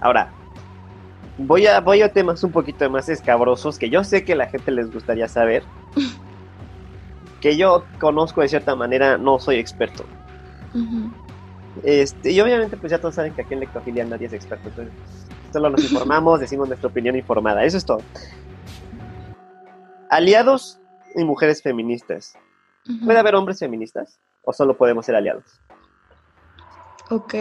[0.00, 0.30] Ahora,
[1.38, 4.70] voy a, voy a temas un poquito más escabrosos que yo sé que la gente
[4.72, 5.62] les gustaría saber.
[7.40, 10.04] que yo conozco de cierta manera, no soy experto.
[11.82, 14.68] este, y obviamente pues ya todos saben que aquí en lectofilia nadie es experto.
[14.68, 14.94] Entonces,
[15.52, 17.64] solo nos informamos, decimos nuestra opinión informada.
[17.64, 18.02] Eso es todo.
[20.10, 20.80] Aliados
[21.14, 22.34] y mujeres feministas.
[23.04, 24.18] ¿Puede haber hombres feministas?
[24.42, 25.60] ¿O solo podemos ser aliados?
[27.10, 27.34] Ok,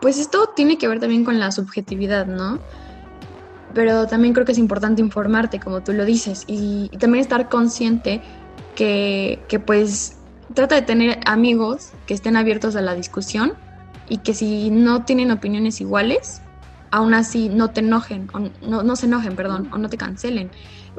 [0.00, 2.58] pues esto tiene que ver también con la subjetividad, ¿no?
[3.74, 8.20] Pero también creo que es importante informarte, como tú lo dices, y, también estar consciente
[8.74, 10.16] que, que, pues
[10.54, 13.54] trata de tener amigos que estén abiertos a la discusión
[14.08, 16.42] y que si no tienen opiniones iguales,
[16.90, 20.50] aún así no te enojen, o no, no se enojen, perdón, o no te cancelen.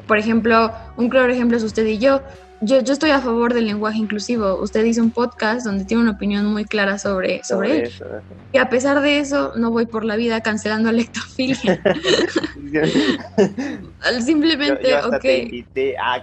[0.06, 2.20] Por ejemplo, un claro ejemplo es usted y yo
[2.64, 4.60] yo, yo estoy a favor del lenguaje inclusivo.
[4.60, 7.92] Usted hizo un podcast donde tiene una opinión muy clara sobre, sobre, él.
[8.52, 11.56] Y a pesar de eso, no voy por la vida cancelando a lectofilia.
[14.24, 15.24] Simplemente, ok.
[16.00, 16.20] Ah,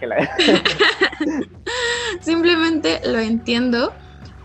[2.21, 3.93] Simplemente lo entiendo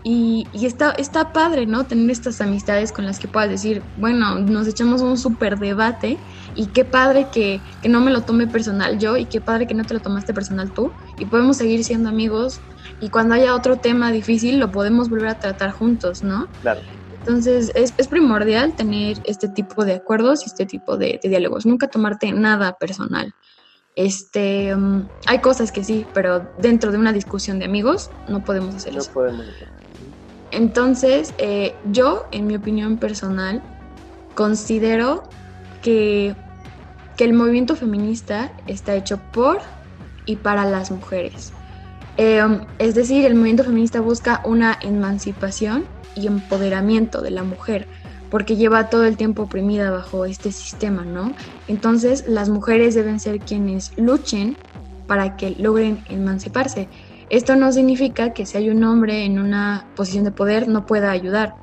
[0.09, 1.83] Y, está, está padre, ¿no?
[1.85, 6.17] Tener estas amistades con las que puedas decir, bueno, nos echamos un súper debate
[6.55, 9.73] y qué padre que, que, no me lo tome personal yo y qué padre que
[9.73, 12.61] no te lo tomaste personal tú y podemos seguir siendo amigos
[13.01, 16.47] y cuando haya otro tema difícil lo podemos volver a tratar juntos, ¿no?
[16.61, 16.79] Claro.
[17.19, 21.65] Entonces es, es primordial tener este tipo de acuerdos y este tipo de, de diálogos,
[21.65, 23.35] nunca tomarte nada personal.
[23.97, 28.75] Este, um, hay cosas que sí, pero dentro de una discusión de amigos no podemos
[28.75, 29.11] hacer no eso.
[29.11, 29.47] Podemos.
[30.51, 33.61] Entonces, eh, yo, en mi opinión personal,
[34.35, 35.23] considero
[35.81, 36.35] que,
[37.17, 39.59] que, el movimiento feminista está hecho por
[40.25, 41.53] y para las mujeres.
[42.17, 42.41] Eh,
[42.79, 47.87] es decir, el movimiento feminista busca una emancipación y empoderamiento de la mujer,
[48.31, 51.33] porque lleva todo el tiempo oprimida bajo este sistema, ¿no?
[51.67, 54.57] Entonces, las mujeres deben ser quienes luchen
[55.07, 56.89] para que logren emanciparse.
[57.29, 61.11] Esto no significa que si hay un hombre en una posición de poder no pueda
[61.11, 61.55] ayudar.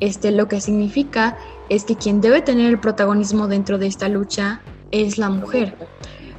[0.00, 1.36] Este, lo que significa
[1.68, 5.76] es que quien debe tener el protagonismo dentro de esta lucha es la mujer.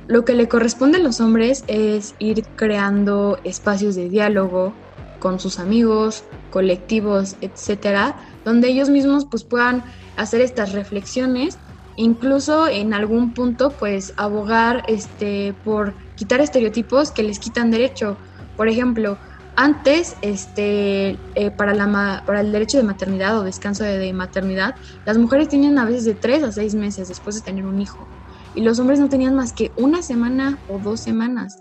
[0.08, 4.74] Lo que le corresponde a los hombres es ir creando espacios de diálogo
[5.20, 9.84] con sus amigos, colectivos, etcétera, donde ellos mismos pues puedan
[10.18, 11.58] hacer estas reflexiones,
[11.96, 18.18] incluso en algún punto pues abogar este por quitar estereotipos que les quitan derecho
[18.56, 19.18] por ejemplo,
[19.56, 24.76] antes, este, eh, para, la, para el derecho de maternidad o descanso de, de, maternidad,
[25.06, 28.08] las mujeres tenían a veces de tres a seis meses después de tener un hijo
[28.56, 31.60] y los hombres no tenían más que una semana o dos semanas.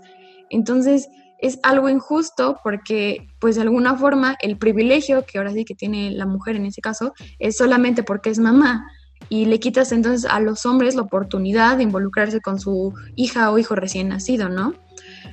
[0.49, 5.75] Entonces, es algo injusto porque, pues de alguna forma, el privilegio que ahora sí que
[5.75, 8.87] tiene la mujer en ese caso es solamente porque es mamá
[9.29, 13.57] y le quitas entonces a los hombres la oportunidad de involucrarse con su hija o
[13.57, 14.73] hijo recién nacido, ¿no?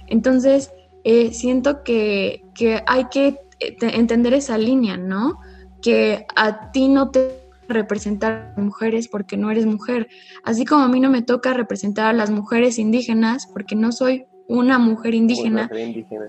[0.09, 0.73] Entonces,
[1.05, 5.39] eh, siento que, que, hay que eh, entender esa línea, ¿no?
[5.83, 10.09] Que a ti no te representar mujeres porque no eres mujer,
[10.45, 14.27] así como a mí no me toca representar a las mujeres indígenas porque no soy
[14.49, 16.25] una mujer indígena, Mujer indígena.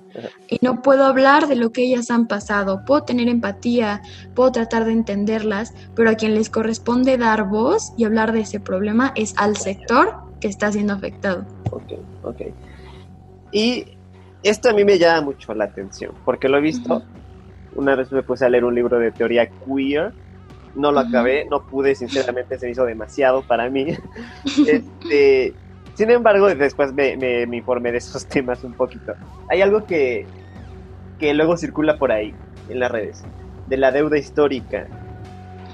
[0.47, 4.03] Y no puedo hablar de lo que ellas han pasado, puedo tener empatía,
[4.35, 8.59] puedo tratar de entenderlas, pero a quien les corresponde dar voz y hablar de ese
[8.59, 11.47] problema es al sector que está siendo afectado.
[11.71, 12.41] Ok, ok.
[13.51, 13.85] Y
[14.43, 17.03] esto a mí me llama mucho la atención, porque lo he visto.
[17.71, 20.13] Una vez me puse a leer un libro de teoría queer,
[20.75, 23.87] no lo acabé, no pude, sinceramente se hizo demasiado para mí.
[24.65, 25.57] este,
[25.95, 29.13] sin embargo, después me, me- me informé de esos temas un poquito.
[29.47, 30.31] Hay algo que,
[31.19, 33.27] que luego circula por ahí, en las redes,
[33.65, 34.87] de la deuda histórica.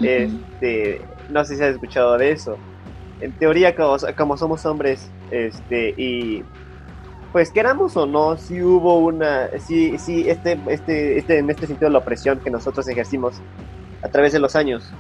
[0.01, 2.62] Este, no sé si has escuchado de eso.
[3.19, 6.43] En teoría, como, como somos hombres, este, y
[7.38, 11.91] pues queramos o no, si hubo una, sí, sí, este, este, este, en este sentido
[11.91, 13.39] la opresión que nosotros ejercimos
[14.02, 14.91] a través de los años,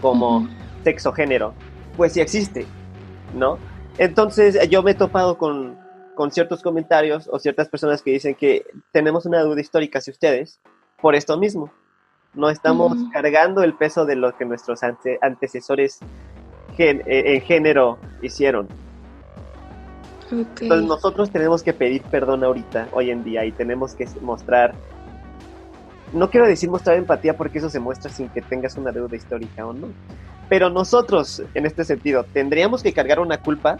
[0.00, 0.48] como Ujú.
[0.82, 1.54] sexo, género,
[1.96, 2.66] pues sí existe,
[3.34, 3.56] ¿no?
[3.98, 5.78] Entonces yo me he topado con,
[6.16, 10.58] con ciertos comentarios o ciertas personas que dicen que tenemos una duda histórica hacia ustedes
[11.00, 11.70] por esto mismo.
[12.34, 16.00] No estamos cargando el peso de lo que nuestros ante- antecesores
[16.78, 18.66] eh, en género hicieron.
[20.30, 24.74] Entonces nosotros tenemos que pedir perdón ahorita, hoy en día, y tenemos que mostrar,
[26.12, 29.66] no quiero decir mostrar empatía porque eso se muestra sin que tengas una deuda histórica
[29.66, 29.88] o no,
[30.48, 33.76] pero nosotros, en este sentido, tendríamos que cargar una culpa,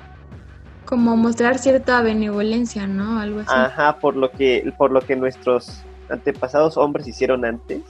[0.84, 3.20] Como mostrar cierta benevolencia, ¿no?
[3.20, 3.48] Algo así.
[3.52, 7.82] ajá, por lo que, por lo que nuestros antepasados hombres hicieron antes,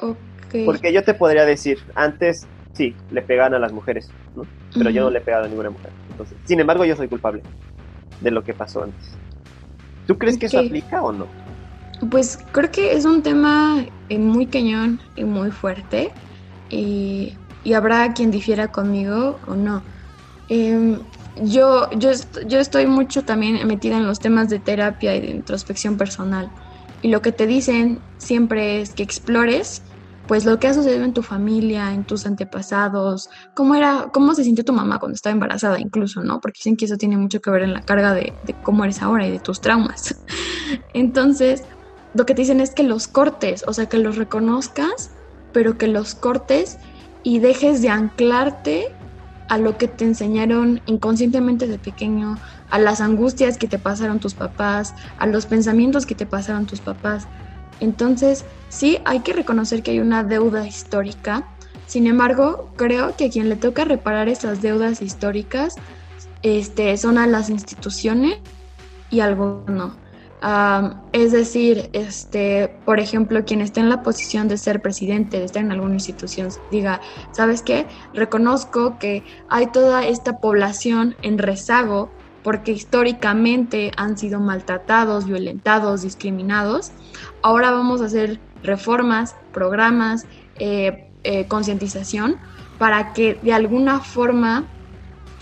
[0.00, 0.64] Ok.
[0.64, 4.44] porque yo te podría decir, antes sí, le pegaban a las mujeres, ¿no?
[4.76, 5.90] Pero yo no le he pegado a ninguna mujer.
[6.14, 7.42] Entonces, sin embargo, yo soy culpable
[8.20, 9.18] de lo que pasó antes.
[10.06, 11.28] ¿Tú crees que eso aplica o no?
[12.10, 16.12] Pues creo que es un tema eh, muy cañón y muy fuerte
[16.68, 19.84] y, y habrá quien difiera conmigo o no.
[20.48, 21.00] Em,
[21.36, 25.30] yo, yo, est- yo estoy mucho también metida en los temas de terapia y de
[25.30, 26.52] introspección personal
[27.00, 29.82] y lo que te dicen siempre es que explores
[30.26, 34.44] pues lo que ha sucedido en tu familia, en tus antepasados, cómo era, cómo se
[34.44, 36.40] sintió tu mamá cuando estaba embarazada incluso, ¿no?
[36.40, 39.26] Porque dicen que eso tiene mucho que ver en la carga de, cómo eres ahora
[39.26, 40.24] y de tus traumas.
[40.94, 41.62] Entonces,
[42.14, 45.10] lo que te dicen es que los cortes, o sea, que los reconozcas,
[45.52, 46.78] pero que los cortes
[47.22, 48.84] y dejes de anclarte
[49.48, 52.36] a lo que te enseñaron inconscientemente de pequeño,
[52.70, 56.80] a las angustias que te pasaron tus papás, a los pensamientos que te pasaron tus
[56.80, 57.26] papás.
[57.84, 61.46] Entonces, sí, hay que reconocer que hay una deuda histórica.
[61.86, 65.76] Sin embargo, creo que a quien le toca reparar esas deudas históricas
[66.42, 68.38] este, son a las instituciones
[69.10, 69.96] y al gobierno.
[71.12, 75.62] es decir, este, por ejemplo, quien esté en la posición de ser presidente, de estar
[75.62, 77.00] en alguna institución, diga,
[77.32, 77.86] ¿sabes qué?
[78.14, 82.10] Reconozco que hay toda esta población en rezago
[82.44, 86.92] porque históricamente han sido maltratados, violentados, discriminados.
[87.42, 90.26] Ahora vamos a hacer reformas, programas,
[90.58, 92.36] eh, eh, concientización
[92.78, 94.66] para que de alguna forma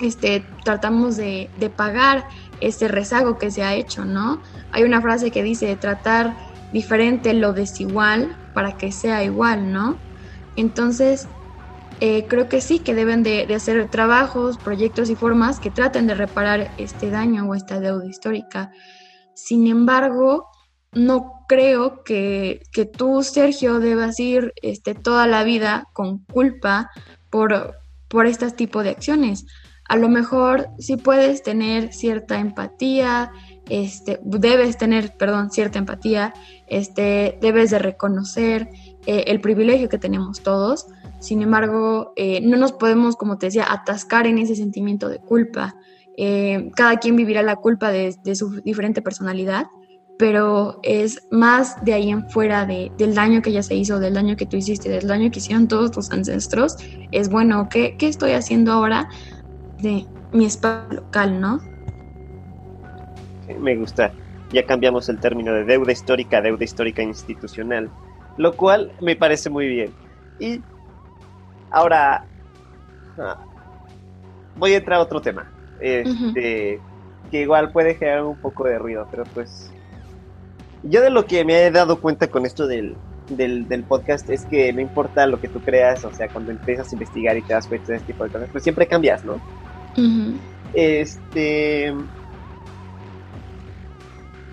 [0.00, 2.24] este, tratamos de, de pagar
[2.60, 4.40] ese rezago que se ha hecho, ¿no?
[4.70, 6.36] Hay una frase que dice tratar
[6.72, 9.96] diferente lo desigual para que sea igual, ¿no?
[10.54, 11.26] Entonces,
[12.04, 16.16] eh, creo que sí, que deben de, hacer trabajos, proyectos y formas que traten de
[16.16, 18.72] reparar este daño o esta deuda histórica.
[19.34, 20.48] Sin embargo,
[20.90, 26.90] no creo que, que tú, Sergio, debas ir este, toda la vida con culpa
[27.30, 27.76] por,
[28.08, 29.46] por este tipo de acciones
[29.92, 33.30] a lo mejor sí puedes tener cierta empatía,
[33.68, 36.32] este, debes tener, perdón, cierta empatía,
[36.66, 38.70] este, debes de reconocer
[39.04, 40.86] eh, el privilegio que tenemos todos.
[41.22, 45.76] Sin embargo, eh, no nos podemos, como te decía, atascar en ese sentimiento de culpa.
[46.18, 49.66] Eh, cada quien vivirá la culpa de, su diferente personalidad,
[50.18, 54.14] pero es más de ahí en fuera de, del daño que ya se hizo, del
[54.14, 56.76] daño que tú hiciste, del daño que hicieron todos tus ancestros.
[57.12, 59.08] Es bueno, ¿qué, qué estoy haciendo ahora
[59.80, 61.60] de mi espacio local, ¿no?
[63.60, 64.12] Me gusta.
[64.52, 67.92] Ya cambiamos el término de deuda histórica a deuda histórica institucional,
[68.38, 69.92] lo cual me parece muy bien.
[70.40, 70.60] Y
[71.72, 72.24] ahora
[73.18, 73.38] ah,
[74.56, 76.80] voy a entrar a otro tema, este,
[77.30, 79.70] que igual puede generar un poco de ruido, pero pues
[80.84, 82.96] yo de lo que me he dado cuenta con esto del,
[83.28, 86.90] del, del, podcast es que no importa lo que tú creas, o sea, cuando empiezas
[86.90, 89.40] a investigar y te das cuenta de este tipo de cosas, pues siempre cambias, ¿no?
[90.74, 91.94] Este.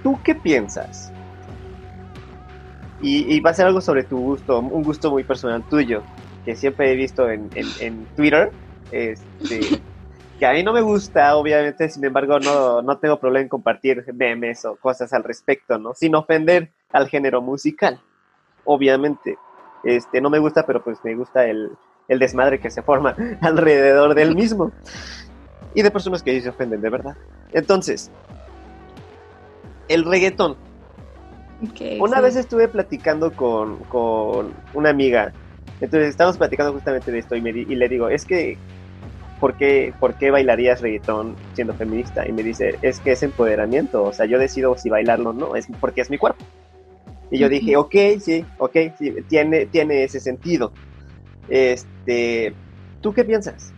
[0.03, 1.12] ¿Tú qué piensas?
[3.01, 6.03] Y, va a ser algo sobre tu gusto, un gusto muy personal tuyo,
[6.45, 7.49] que siempre he visto en,
[8.15, 8.52] Twitter.
[8.91, 9.62] Este,
[10.39, 14.06] que a mí no me gusta, obviamente, sin embargo, no, no tengo problema en compartir
[14.13, 15.93] memes o cosas al respecto, ¿no?
[15.93, 17.99] Sin ofender al género musical,
[18.63, 19.38] obviamente.
[19.84, 21.71] Este, no me gusta, pero pues me gusta el,
[22.08, 24.71] el desmadre que se forma alrededor del mismo
[25.73, 27.15] y de personas que se ofenden de verdad.
[27.54, 28.12] Entonces,
[29.88, 30.58] el reggaetón.
[31.99, 35.34] una vez estuve platicando con, con, una amiga,
[35.81, 38.57] entonces estábamos platicando justamente de esto y, me y le digo, es que,
[39.39, 42.27] ¿por qué, ¿por qué bailarías reggaetón siendo feminista?
[42.27, 45.55] Y me dice, es que es empoderamiento, o sea, yo decido si bailarlo o no,
[45.55, 46.43] es porque es mi cuerpo.
[47.31, 50.71] Y yo dije, ok, sí, ok, sí, tiene, tiene ese sentido.
[51.47, 52.53] Este,
[53.01, 53.71] ¿tú qué piensas?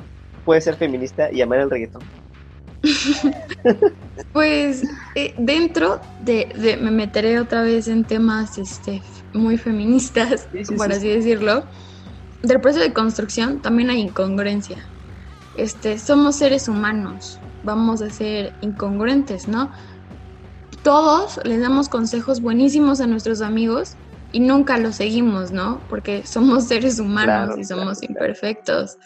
[0.46, 2.02] puede ser feminista y amar el reggaetón?
[4.34, 4.84] pues
[5.16, 9.02] eh, dentro de, me meteré otra vez en temas este,
[9.34, 11.64] muy feministas, por así decirlo.
[12.44, 14.84] Del proceso de construcción también hay incongruencia.
[15.56, 19.72] Este, somos seres humanos, vamos a ser incongruentes, ¿no?
[20.84, 23.98] Todos les damos consejos buenísimos a nuestros amigos
[24.32, 25.86] y nunca los seguimos, ¿no?
[25.90, 28.98] Porque somos seres humanos y somos imperfectos.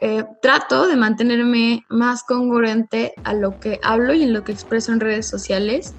[0.00, 4.92] Eh, trato de mantenerme más congruente a lo que hablo y en lo que expreso
[4.92, 5.94] en redes sociales.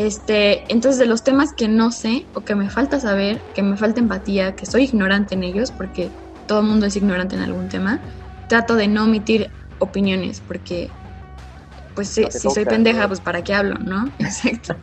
[0.00, 3.76] Este, entonces, de los temas que no sé o que me falta saber, que me
[3.76, 6.10] falta empatía, que soy ignorante en ellos, porque
[6.46, 8.02] todo el mundo es ignorante en algún tema,
[8.46, 10.96] trato de no omitir opiniones, porque,
[11.94, 14.10] pues, si, si soy pendeja, pues, ¿para qué hablo, no?
[14.18, 14.82] Exacto.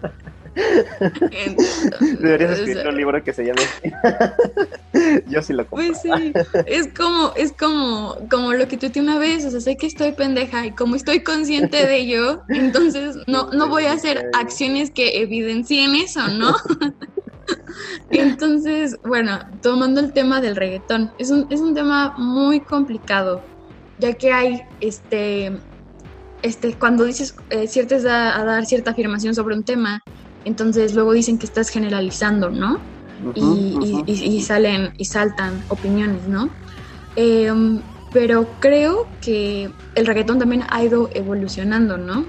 [2.19, 3.61] Deberías escribir un libro que se llame
[5.27, 5.87] Yo sí lo compro.
[5.87, 6.33] Pues sí,
[6.65, 9.87] es como, es como, como lo que tú te una vez, o sea, sé que
[9.87, 14.91] estoy pendeja y como estoy consciente de ello, entonces no, no voy a hacer acciones
[14.91, 16.55] que evidencien eso, ¿no?
[18.09, 23.41] Entonces, bueno, tomando el tema del reggaetón, es un, es un tema muy complicado,
[23.99, 25.53] ya que hay este
[26.41, 30.01] este, cuando dices eh, ciertas a, dar cierta afirmación sobre un tema,
[30.45, 32.79] entonces luego dicen que estás generalizando, ¿no?
[33.33, 36.49] y, salen y saltan opiniones, ¿no?
[37.15, 42.25] Em, pero creo que el reggaetón también ha ido evolucionando, ¿no?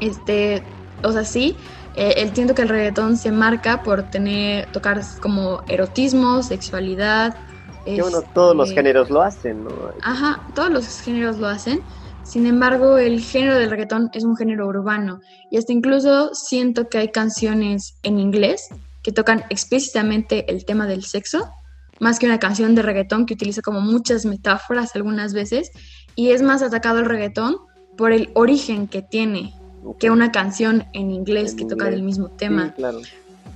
[0.00, 0.62] Este,
[1.02, 1.56] o sea, sí,
[1.94, 7.36] eh, entiendo que el reggaetón se marca por tener, tocar como erotismo, sexualidad.
[7.84, 9.70] Que bueno, todos los este, géneros lo hacen, ¿no?
[10.02, 11.82] Ajá, todos los géneros lo hacen,
[12.30, 15.20] sin embargo, el género del reggaetón es un género urbano
[15.50, 18.68] y hasta incluso siento que hay canciones en inglés
[19.02, 21.50] que tocan explícitamente el tema del sexo,
[21.98, 25.72] más que una canción de reggaetón que utiliza como muchas metáforas algunas veces
[26.14, 27.56] y es más atacado el reggaetón
[27.96, 29.52] por el origen que tiene
[29.98, 31.90] que una canción en inglés En que toca inglés.
[31.90, 32.66] del mismo tema.
[32.68, 33.00] Sí, claro.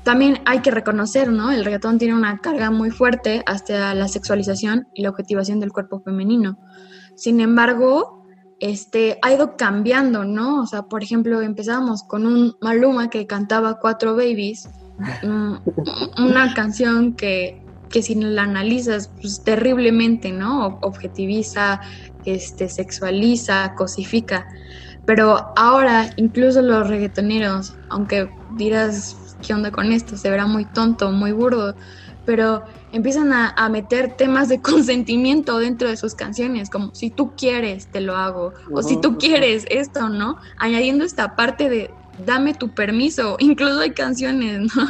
[0.03, 1.53] También hay que reconocer, ¿no?
[1.53, 6.01] El reggaetón tiene una carga muy fuerte hacia la sexualización y la objetivación del cuerpo
[6.01, 6.59] femenino.
[7.15, 8.24] Sin embargo,
[8.65, 10.63] este, ha ido cambiando, ¿no?
[10.63, 14.71] O sea, por ejemplo, empezábamos con un Maluma que cantaba Cuatro Babies,
[16.19, 20.67] una canción que, que si la analizas, pues terriblemente, ¿no?
[20.69, 21.81] Ob- Objetiviza,
[22.25, 24.47] este, sexualiza, cosifica.
[25.05, 30.17] Pero ahora, incluso los reggaetoneros, aunque dirás, ¿qué onda con esto?
[30.17, 31.75] Se verá muy tonto, muy burdo,
[32.25, 37.35] pero empiezan a, a meter temas de consentimiento dentro de sus canciones, como si tú
[37.37, 40.37] quieres, te lo hago, o si tú quieres esto, ¿no?
[40.59, 41.91] Añadiendo esta parte de
[42.25, 44.87] dame tu permiso, incluso hay canciones, ¿no?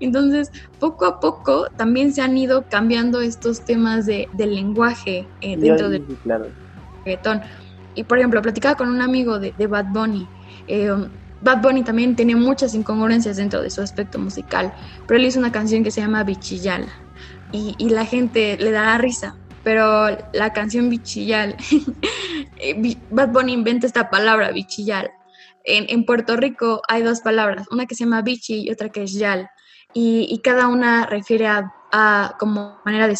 [0.00, 5.56] Entonces, poco a poco también se han ido cambiando estos temas de, del lenguaje eh,
[5.56, 6.52] dentro del claro.
[7.04, 7.42] reggaetón.
[7.94, 10.26] Y por ejemplo, platicaba con un amigo de, de Bad Bunny.
[10.66, 10.90] Eh,
[11.42, 14.72] Bad Bunny también tiene muchas incongruencias dentro de su aspecto musical,
[15.06, 16.86] pero él hizo una canción que se llama Bichillal
[17.50, 21.56] y, la gente le da risa, pero la canción Bichillal,
[22.56, 25.10] eh, Bad Bunny inventa esta palabra Bichillal.
[25.64, 29.12] En, Puerto Rico hay dos palabras, una que se llama bichi y otra que es
[29.12, 29.48] yal,
[29.94, 33.16] y, cada una refiere a, como manera de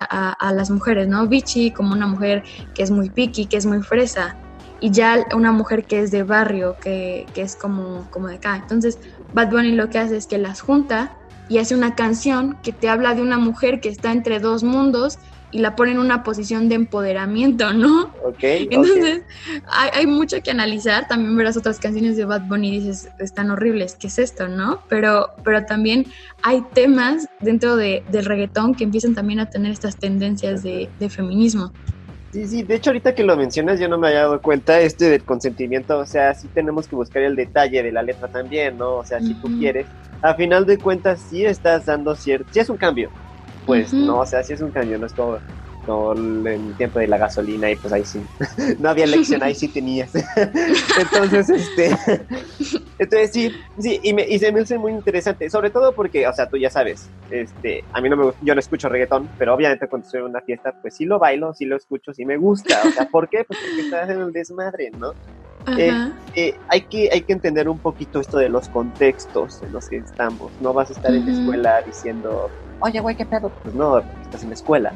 [0.00, 1.28] a, a las mujeres, ¿no?
[1.28, 2.42] Bichi como una mujer
[2.74, 4.36] que es muy picky, que es muy fresa,
[4.84, 8.56] y ya una mujer que es de barrio, que, que es como, como de acá.
[8.56, 8.98] Entonces,
[9.32, 11.16] Bad Bunny lo que hace es que las junta
[11.48, 15.18] y hace una canción que te habla de una mujer que está entre dos mundos
[15.52, 18.12] y la pone en una posición de empoderamiento, ¿no?
[18.26, 19.22] Ok, Entonces,
[19.68, 21.08] hay, hay mucho que analizar.
[21.08, 24.82] También verás otras canciones de Bad Bunny y dices, están horribles, ¿qué es esto, no?
[24.90, 26.04] Pero, pero también
[26.42, 31.08] hay temas dentro de, del reggaetón que empiezan también a tener estas tendencias de, de
[31.08, 31.72] feminismo.
[32.34, 35.08] Sí, sí, de hecho ahorita que lo mencionas yo no me había dado cuenta este
[35.08, 38.96] del consentimiento, o sea, sí tenemos que buscar el detalle de la letra también, ¿no?
[38.96, 39.86] O sea, si tú quieres,
[40.20, 43.08] a final de cuentas sí estás dando cierto, sí es un cambio,
[43.64, 45.38] pues, no, o sea, sí es un cambio, no es como,
[45.84, 48.20] como en el tiempo de la gasolina y pues ahí sí,
[48.78, 50.12] no había elección, ahí sí tenías.
[50.98, 51.90] entonces, este,
[52.98, 56.32] entonces sí, sí, y, me, y se me hace muy interesante, sobre todo porque, o
[56.32, 59.54] sea, tú ya sabes, este, a mí no me gusta, yo no escucho reggaetón, pero
[59.54, 62.36] obviamente cuando estoy en una fiesta, pues sí lo bailo, sí lo escucho, sí me
[62.36, 63.44] gusta, o sea, ¿por qué?
[63.44, 65.12] Pues porque estás en el desmadre, ¿no?
[65.78, 66.12] Eh.
[66.34, 69.96] Eh, hay, que, hay que entender un poquito esto de los contextos en los que
[69.96, 73.50] estamos, no vas a estar en la escuela diciendo, oye, güey, ¿qué pedo?
[73.62, 74.92] Pues no, estás en la escuela.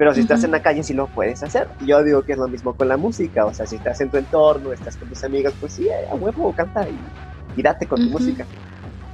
[0.00, 1.68] Pero si estás en la calle sí lo puedes hacer.
[1.84, 3.44] Yo digo que es lo mismo con la música.
[3.44, 6.54] O sea, si estás en tu entorno, estás con tus amigas, pues sí, a huevo,
[6.56, 6.98] canta y,
[7.54, 8.46] y date con tu música.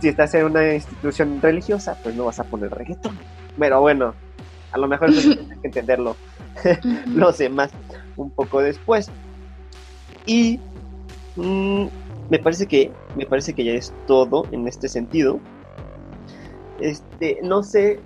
[0.01, 3.18] Si estás en una institución religiosa, pues no vas a poner reggaetón.
[3.59, 4.14] Pero bueno,
[4.70, 6.14] a lo mejor eso tienes que entenderlo
[7.12, 7.72] los demás
[8.16, 9.11] un poco después.
[10.24, 10.61] Y
[11.34, 11.87] mm,
[12.30, 15.41] me parece que me parece que ya es todo en este sentido.
[16.78, 17.99] Este, no sé,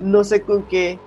[0.00, 0.98] no sé con qué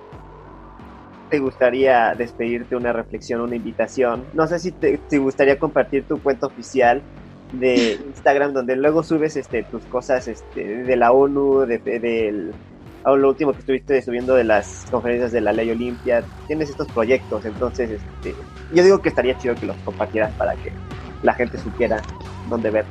[1.28, 4.28] te gustaría despedirte una reflexión, una invitación.
[4.32, 7.04] No sé si te, gustaría compartir tu cuenta oficial
[7.50, 12.54] de Instagram donde luego subes este tus cosas este de la ONU, de, de- del
[13.04, 16.88] o lo último que estuviste subiendo de las conferencias de la ley Olimpia, tienes estos
[16.88, 18.34] proyectos, entonces este,
[18.70, 20.72] yo digo que estaría chido que los compartieras para que
[21.22, 22.02] la gente supiera
[22.50, 22.86] dónde ver.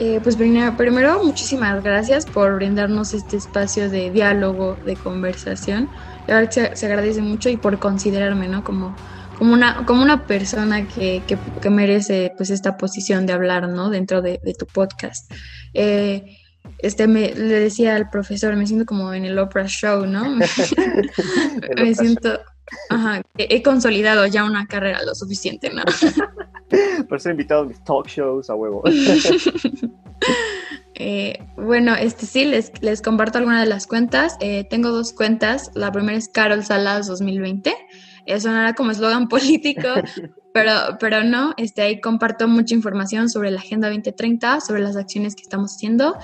[0.00, 5.88] Eh, pues primero, muchísimas gracias por brindarnos este espacio de diálogo, de conversación.
[6.28, 8.62] La verdad se, se agradece mucho y por considerarme, ¿no?
[8.62, 8.94] Como,
[9.38, 13.90] como, una, como una persona que, que, que merece pues esta posición de hablar, ¿no?
[13.90, 15.32] Dentro de, de tu podcast.
[15.74, 16.38] Eh,
[16.78, 20.36] este, me, le decía al profesor, me siento como en el Oprah Show, ¿no?
[21.76, 22.38] me siento,
[22.90, 25.82] ajá, que he consolidado ya una carrera lo suficiente, ¿no?
[27.08, 28.82] Por ser invitado a mis talk shows a huevo.
[31.00, 34.36] Eh, bueno, este sí, les, les comparto algunas de las cuentas.
[34.40, 35.70] Eh, tengo dos cuentas.
[35.74, 37.72] La primera es Carol Salas 2020.
[38.26, 39.88] Eh, sonará como eslogan político,
[40.52, 41.54] pero, pero no.
[41.56, 46.16] Este, ahí comparto mucha información sobre la Agenda 2030, sobre las acciones que estamos haciendo.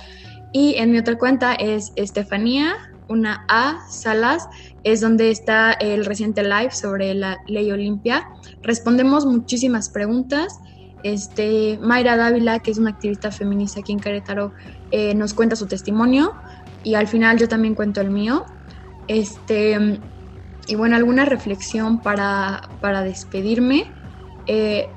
[0.53, 2.75] Y en mi otra cuenta es Estefanía,
[3.09, 4.49] una A, Salas,
[4.83, 8.29] es donde está el reciente live sobre la ley Olimpia.
[8.62, 10.59] Respondemos muchísimas preguntas.
[11.05, 14.55] Este, Mayra Dávila, que es una activista feminista aquí en Querétaro,
[14.90, 16.32] eh, nos cuenta su testimonio
[16.82, 18.46] y al final yo también cuento el mío.
[19.07, 20.00] Este,
[20.66, 23.84] y bueno, alguna reflexión para, para despedirme.
[24.46, 24.88] Eh,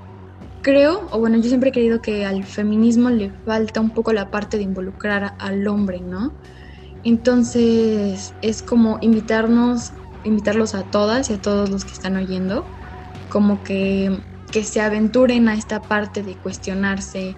[0.62, 4.32] creo, o bueno, yo siempre he creído que al feminismo le falta un poco la
[4.32, 6.32] parte de involucrar al hombre, ¿no?
[7.04, 9.92] Entonces es como invitarnos,
[10.24, 12.66] invitarlos a todas y a todos los que están oyendo,
[13.30, 14.22] como que
[14.52, 17.36] que se aventuren a esta parte de cuestionarse,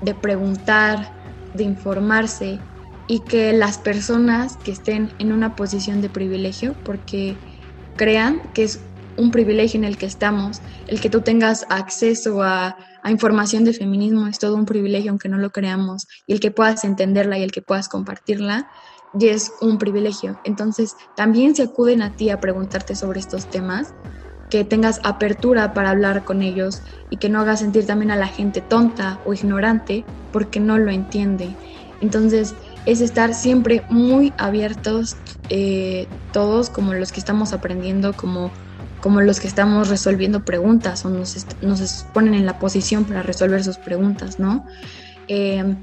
[0.00, 1.12] de preguntar,
[1.52, 2.60] de informarse
[3.06, 7.36] y que las personas que estén en una posición de privilegio, porque
[7.96, 8.80] crean que es
[9.16, 12.76] un privilegio en el que estamos, el que tú tengas acceso a,
[13.06, 16.84] información de feminismo es todo un privilegio aunque no lo creamos, y el que puedas
[16.84, 18.70] entenderla y el que puedas compartirla
[19.12, 20.40] ya es un privilegio.
[20.44, 23.94] Entonces también se acuden a ti a preguntarte sobre estos temas,
[24.50, 28.28] que tengas apertura para hablar con ellos y que no hagas sentir también a la
[28.28, 31.56] gente tonta o ignorante porque no lo entiende.
[32.00, 32.54] Entonces,
[32.86, 35.16] es estar siempre muy abiertos
[35.48, 38.52] eh, todos como los que estamos aprendiendo, como,
[39.00, 43.62] como los que estamos resolviendo preguntas o nos, nos ponen en la posición para resolver
[43.62, 44.66] sus preguntas, ¿no?
[45.28, 45.76] Em,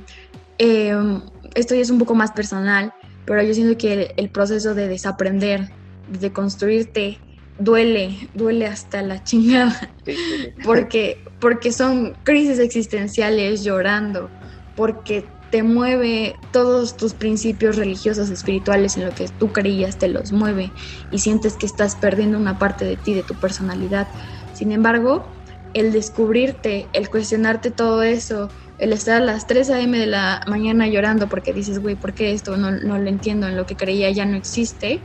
[0.58, 1.22] em,
[1.56, 2.94] esto ya es un poco más personal,
[3.26, 5.70] pero yo siento que el, el proceso de desaprender,
[6.08, 7.20] de construirte,
[7.64, 9.96] duele, duele hasta la chingada,
[10.64, 14.30] porque, porque son crisis existenciales llorando,
[14.76, 20.32] porque te mueve todos tus principios religiosos, espirituales, en lo que tú creías, te los
[20.32, 20.72] mueve
[21.12, 24.08] y sientes que estás perdiendo una parte de ti, de tu personalidad.
[24.54, 25.30] Sin embargo,
[25.74, 29.98] el descubrirte, el cuestionarte todo eso, el estar a las 3 a.m.
[29.98, 33.48] de la mañana llorando porque dices, güey, ¿por qué esto no, no lo entiendo?
[33.48, 35.02] En lo que creía ya no existe,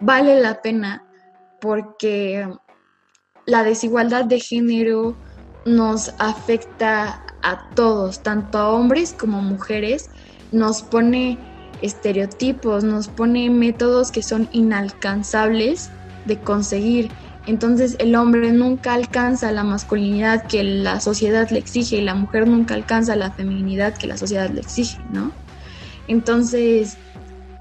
[0.00, 1.07] vale la pena
[1.60, 2.48] porque
[3.46, 5.16] la desigualdad de género
[5.64, 10.10] nos afecta a todos, tanto a hombres como mujeres,
[10.52, 11.38] nos pone
[11.82, 15.90] estereotipos, nos pone métodos que son inalcanzables
[16.24, 17.10] de conseguir.
[17.46, 22.46] Entonces el hombre nunca alcanza la masculinidad que la sociedad le exige y la mujer
[22.46, 25.32] nunca alcanza la feminidad que la sociedad le exige, ¿no?
[26.08, 26.96] Entonces,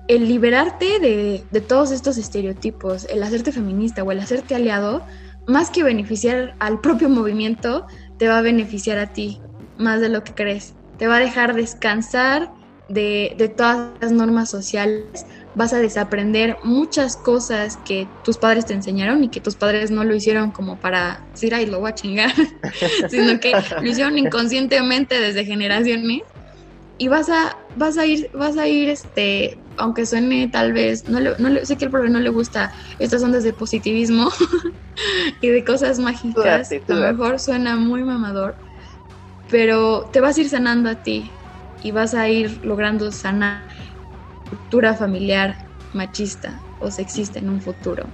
[0.08, 5.04] el liberarte de, de todos estos estereotipos, el hacerte feminista o el hacerte aliado,
[5.48, 7.86] más que beneficiar al propio movimiento,
[8.18, 9.40] te va a beneficiar a ti
[9.78, 10.74] más de lo que crees.
[10.98, 12.52] Te va a dejar descansar
[12.90, 15.26] de, de, todas las normas sociales.
[15.56, 20.04] Vas a desaprender muchas cosas que tus padres te enseñaron y que tus padres no
[20.04, 22.34] lo hicieron como para decir, ay, lo voy a chingar,
[23.10, 26.24] sino que lo hicieron inconscientemente desde generaciones.
[26.98, 31.20] Y vas a, vas a ir, vas a ir, este, aunque suene tal vez, no,
[31.20, 34.30] le, no sé que al profe no le gusta estas ondas de positivismo
[35.42, 38.58] y de cosas mágicas, a lo mejor suena muy mamador,
[39.50, 41.32] pero te vas a ir sanando a ti
[41.82, 43.64] y vas a ir logrando sanar
[44.50, 45.58] cultura familiar
[45.94, 48.14] machista o sexista en un futuro.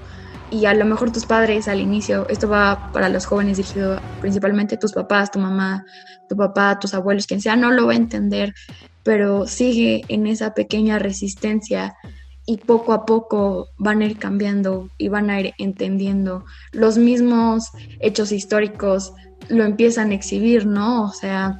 [0.49, 4.77] Y a lo mejor tus padres al inicio, esto va para los jóvenes dirigido principalmente
[4.77, 5.83] tus papás, tu mamá,
[6.29, 8.53] tu papá, tus abuelos, quien sea, no lo va a entender,
[9.03, 11.95] pero sigue en esa pequeña resistencia
[12.45, 17.71] y poco a poco van a ir cambiando y van a ir entendiendo los mismos
[17.99, 19.13] hechos históricos
[19.49, 21.03] lo empiezan a exhibir, ¿no?
[21.03, 21.59] O sea,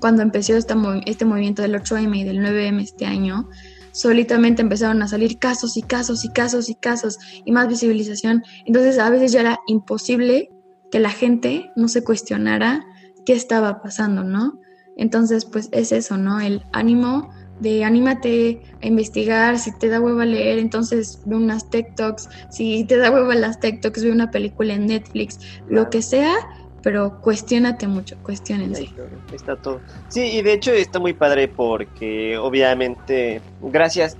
[0.00, 0.74] cuando empezó este,
[1.06, 3.48] este movimiento del 8M y del 9M este año,
[3.92, 8.42] solitamente empezaron a salir casos y casos y casos y casos y más visibilización.
[8.64, 10.50] Entonces a veces ya era imposible
[10.90, 12.84] que la gente no se cuestionara
[13.24, 14.58] qué estaba pasando, ¿no?
[14.96, 16.40] Entonces, pues es eso, ¿no?
[16.40, 17.30] El ánimo
[17.60, 22.96] de anímate a investigar, si te da hueva leer, entonces ve unas TikToks, si te
[22.96, 25.38] da hueva las TikToks, ve una película en Netflix,
[25.68, 26.34] lo que sea,
[26.82, 28.88] pero cuestionate mucho, cuestionense.
[29.30, 29.82] Está todo.
[30.08, 34.18] Sí, y de hecho está muy padre porque obviamente, gracias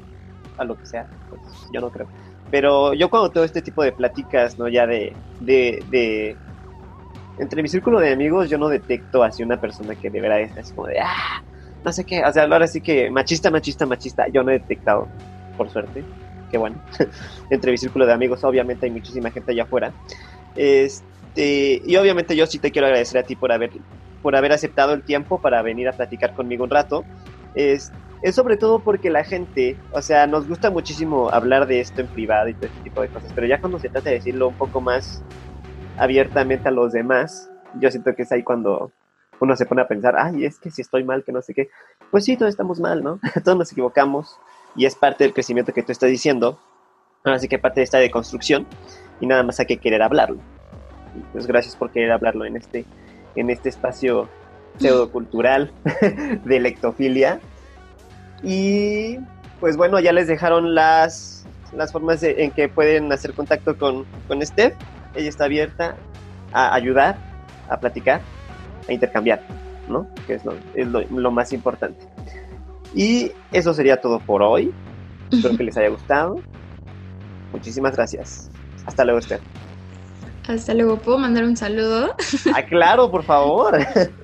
[0.56, 1.40] a lo que sea, pues
[1.72, 2.08] yo no creo.
[2.50, 4.68] Pero yo cuando tengo este tipo de pláticas, ¿no?
[4.68, 6.38] Ya de, de, de
[7.38, 10.56] entre mi círculo de amigos, yo no detecto así una persona que de verdad es
[10.56, 11.42] así como de, ah,
[11.84, 15.08] no sé qué, o sea, ahora sí que machista, machista, machista, yo no he detectado,
[15.56, 16.04] por suerte,
[16.50, 16.76] que bueno,
[17.50, 19.92] entre mi círculo de amigos, obviamente hay muchísima gente allá afuera.
[20.54, 23.70] Este y obviamente yo sí te quiero agradecer a ti por haber,
[24.20, 27.04] por haber aceptado el tiempo para venir a platicar conmigo un rato.
[27.54, 27.90] Es
[28.30, 32.48] sobre todo porque la gente, o sea, nos gusta muchísimo hablar de esto en privado
[32.48, 34.80] y todo este tipo de cosas, pero ya cuando se trata de decirlo un poco
[34.80, 35.24] más
[36.02, 37.50] abiertamente a los demás,
[37.80, 38.92] yo siento que es ahí cuando
[39.40, 41.68] uno se pone a pensar, ay, es que si estoy mal, que no sé qué.
[42.10, 43.18] Pues sí, todos estamos mal, ¿no?
[43.44, 44.38] todos nos equivocamos
[44.76, 46.58] y es parte del crecimiento que tú estás diciendo.
[47.24, 48.66] Así que parte de esta deconstrucción
[49.20, 50.40] y nada más hay que querer hablarlo
[51.32, 52.84] pues gracias por querer hablarlo en este,
[53.36, 54.28] en este espacio
[54.78, 55.72] pseudocultural
[56.44, 57.40] de lectofilia.
[58.42, 59.18] Y
[59.60, 64.44] pues bueno, ya les dejaron las, las formas en que pueden hacer contacto con, con
[64.44, 64.74] Steph.
[65.14, 65.96] Ella está abierta
[66.52, 67.16] a ayudar,
[67.68, 68.20] a platicar,
[68.88, 69.42] a intercambiar,
[69.88, 70.06] ¿no?
[70.26, 72.04] Que es lo, es lo más importante.
[72.94, 74.72] Y eso sería todo por hoy.
[75.30, 76.36] Espero que les haya gustado.
[77.52, 78.50] Muchísimas gracias.
[78.86, 79.40] Hasta luego, Steph.
[80.48, 82.14] Hasta luego, ¿puedo mandar un saludo?
[82.54, 83.78] Ah, claro, por favor.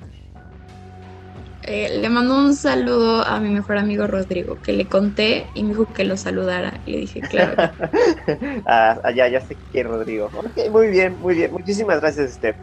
[1.71, 5.69] Eh, le mando un saludo a mi mejor amigo Rodrigo, que le conté y me
[5.69, 6.81] dijo que lo saludara.
[6.83, 7.57] Y le dije, claro.
[8.65, 10.29] ah, ya, ya sé quién, Rodrigo.
[10.33, 11.51] Ok, muy bien, muy bien.
[11.51, 12.57] Muchísimas gracias, Steph.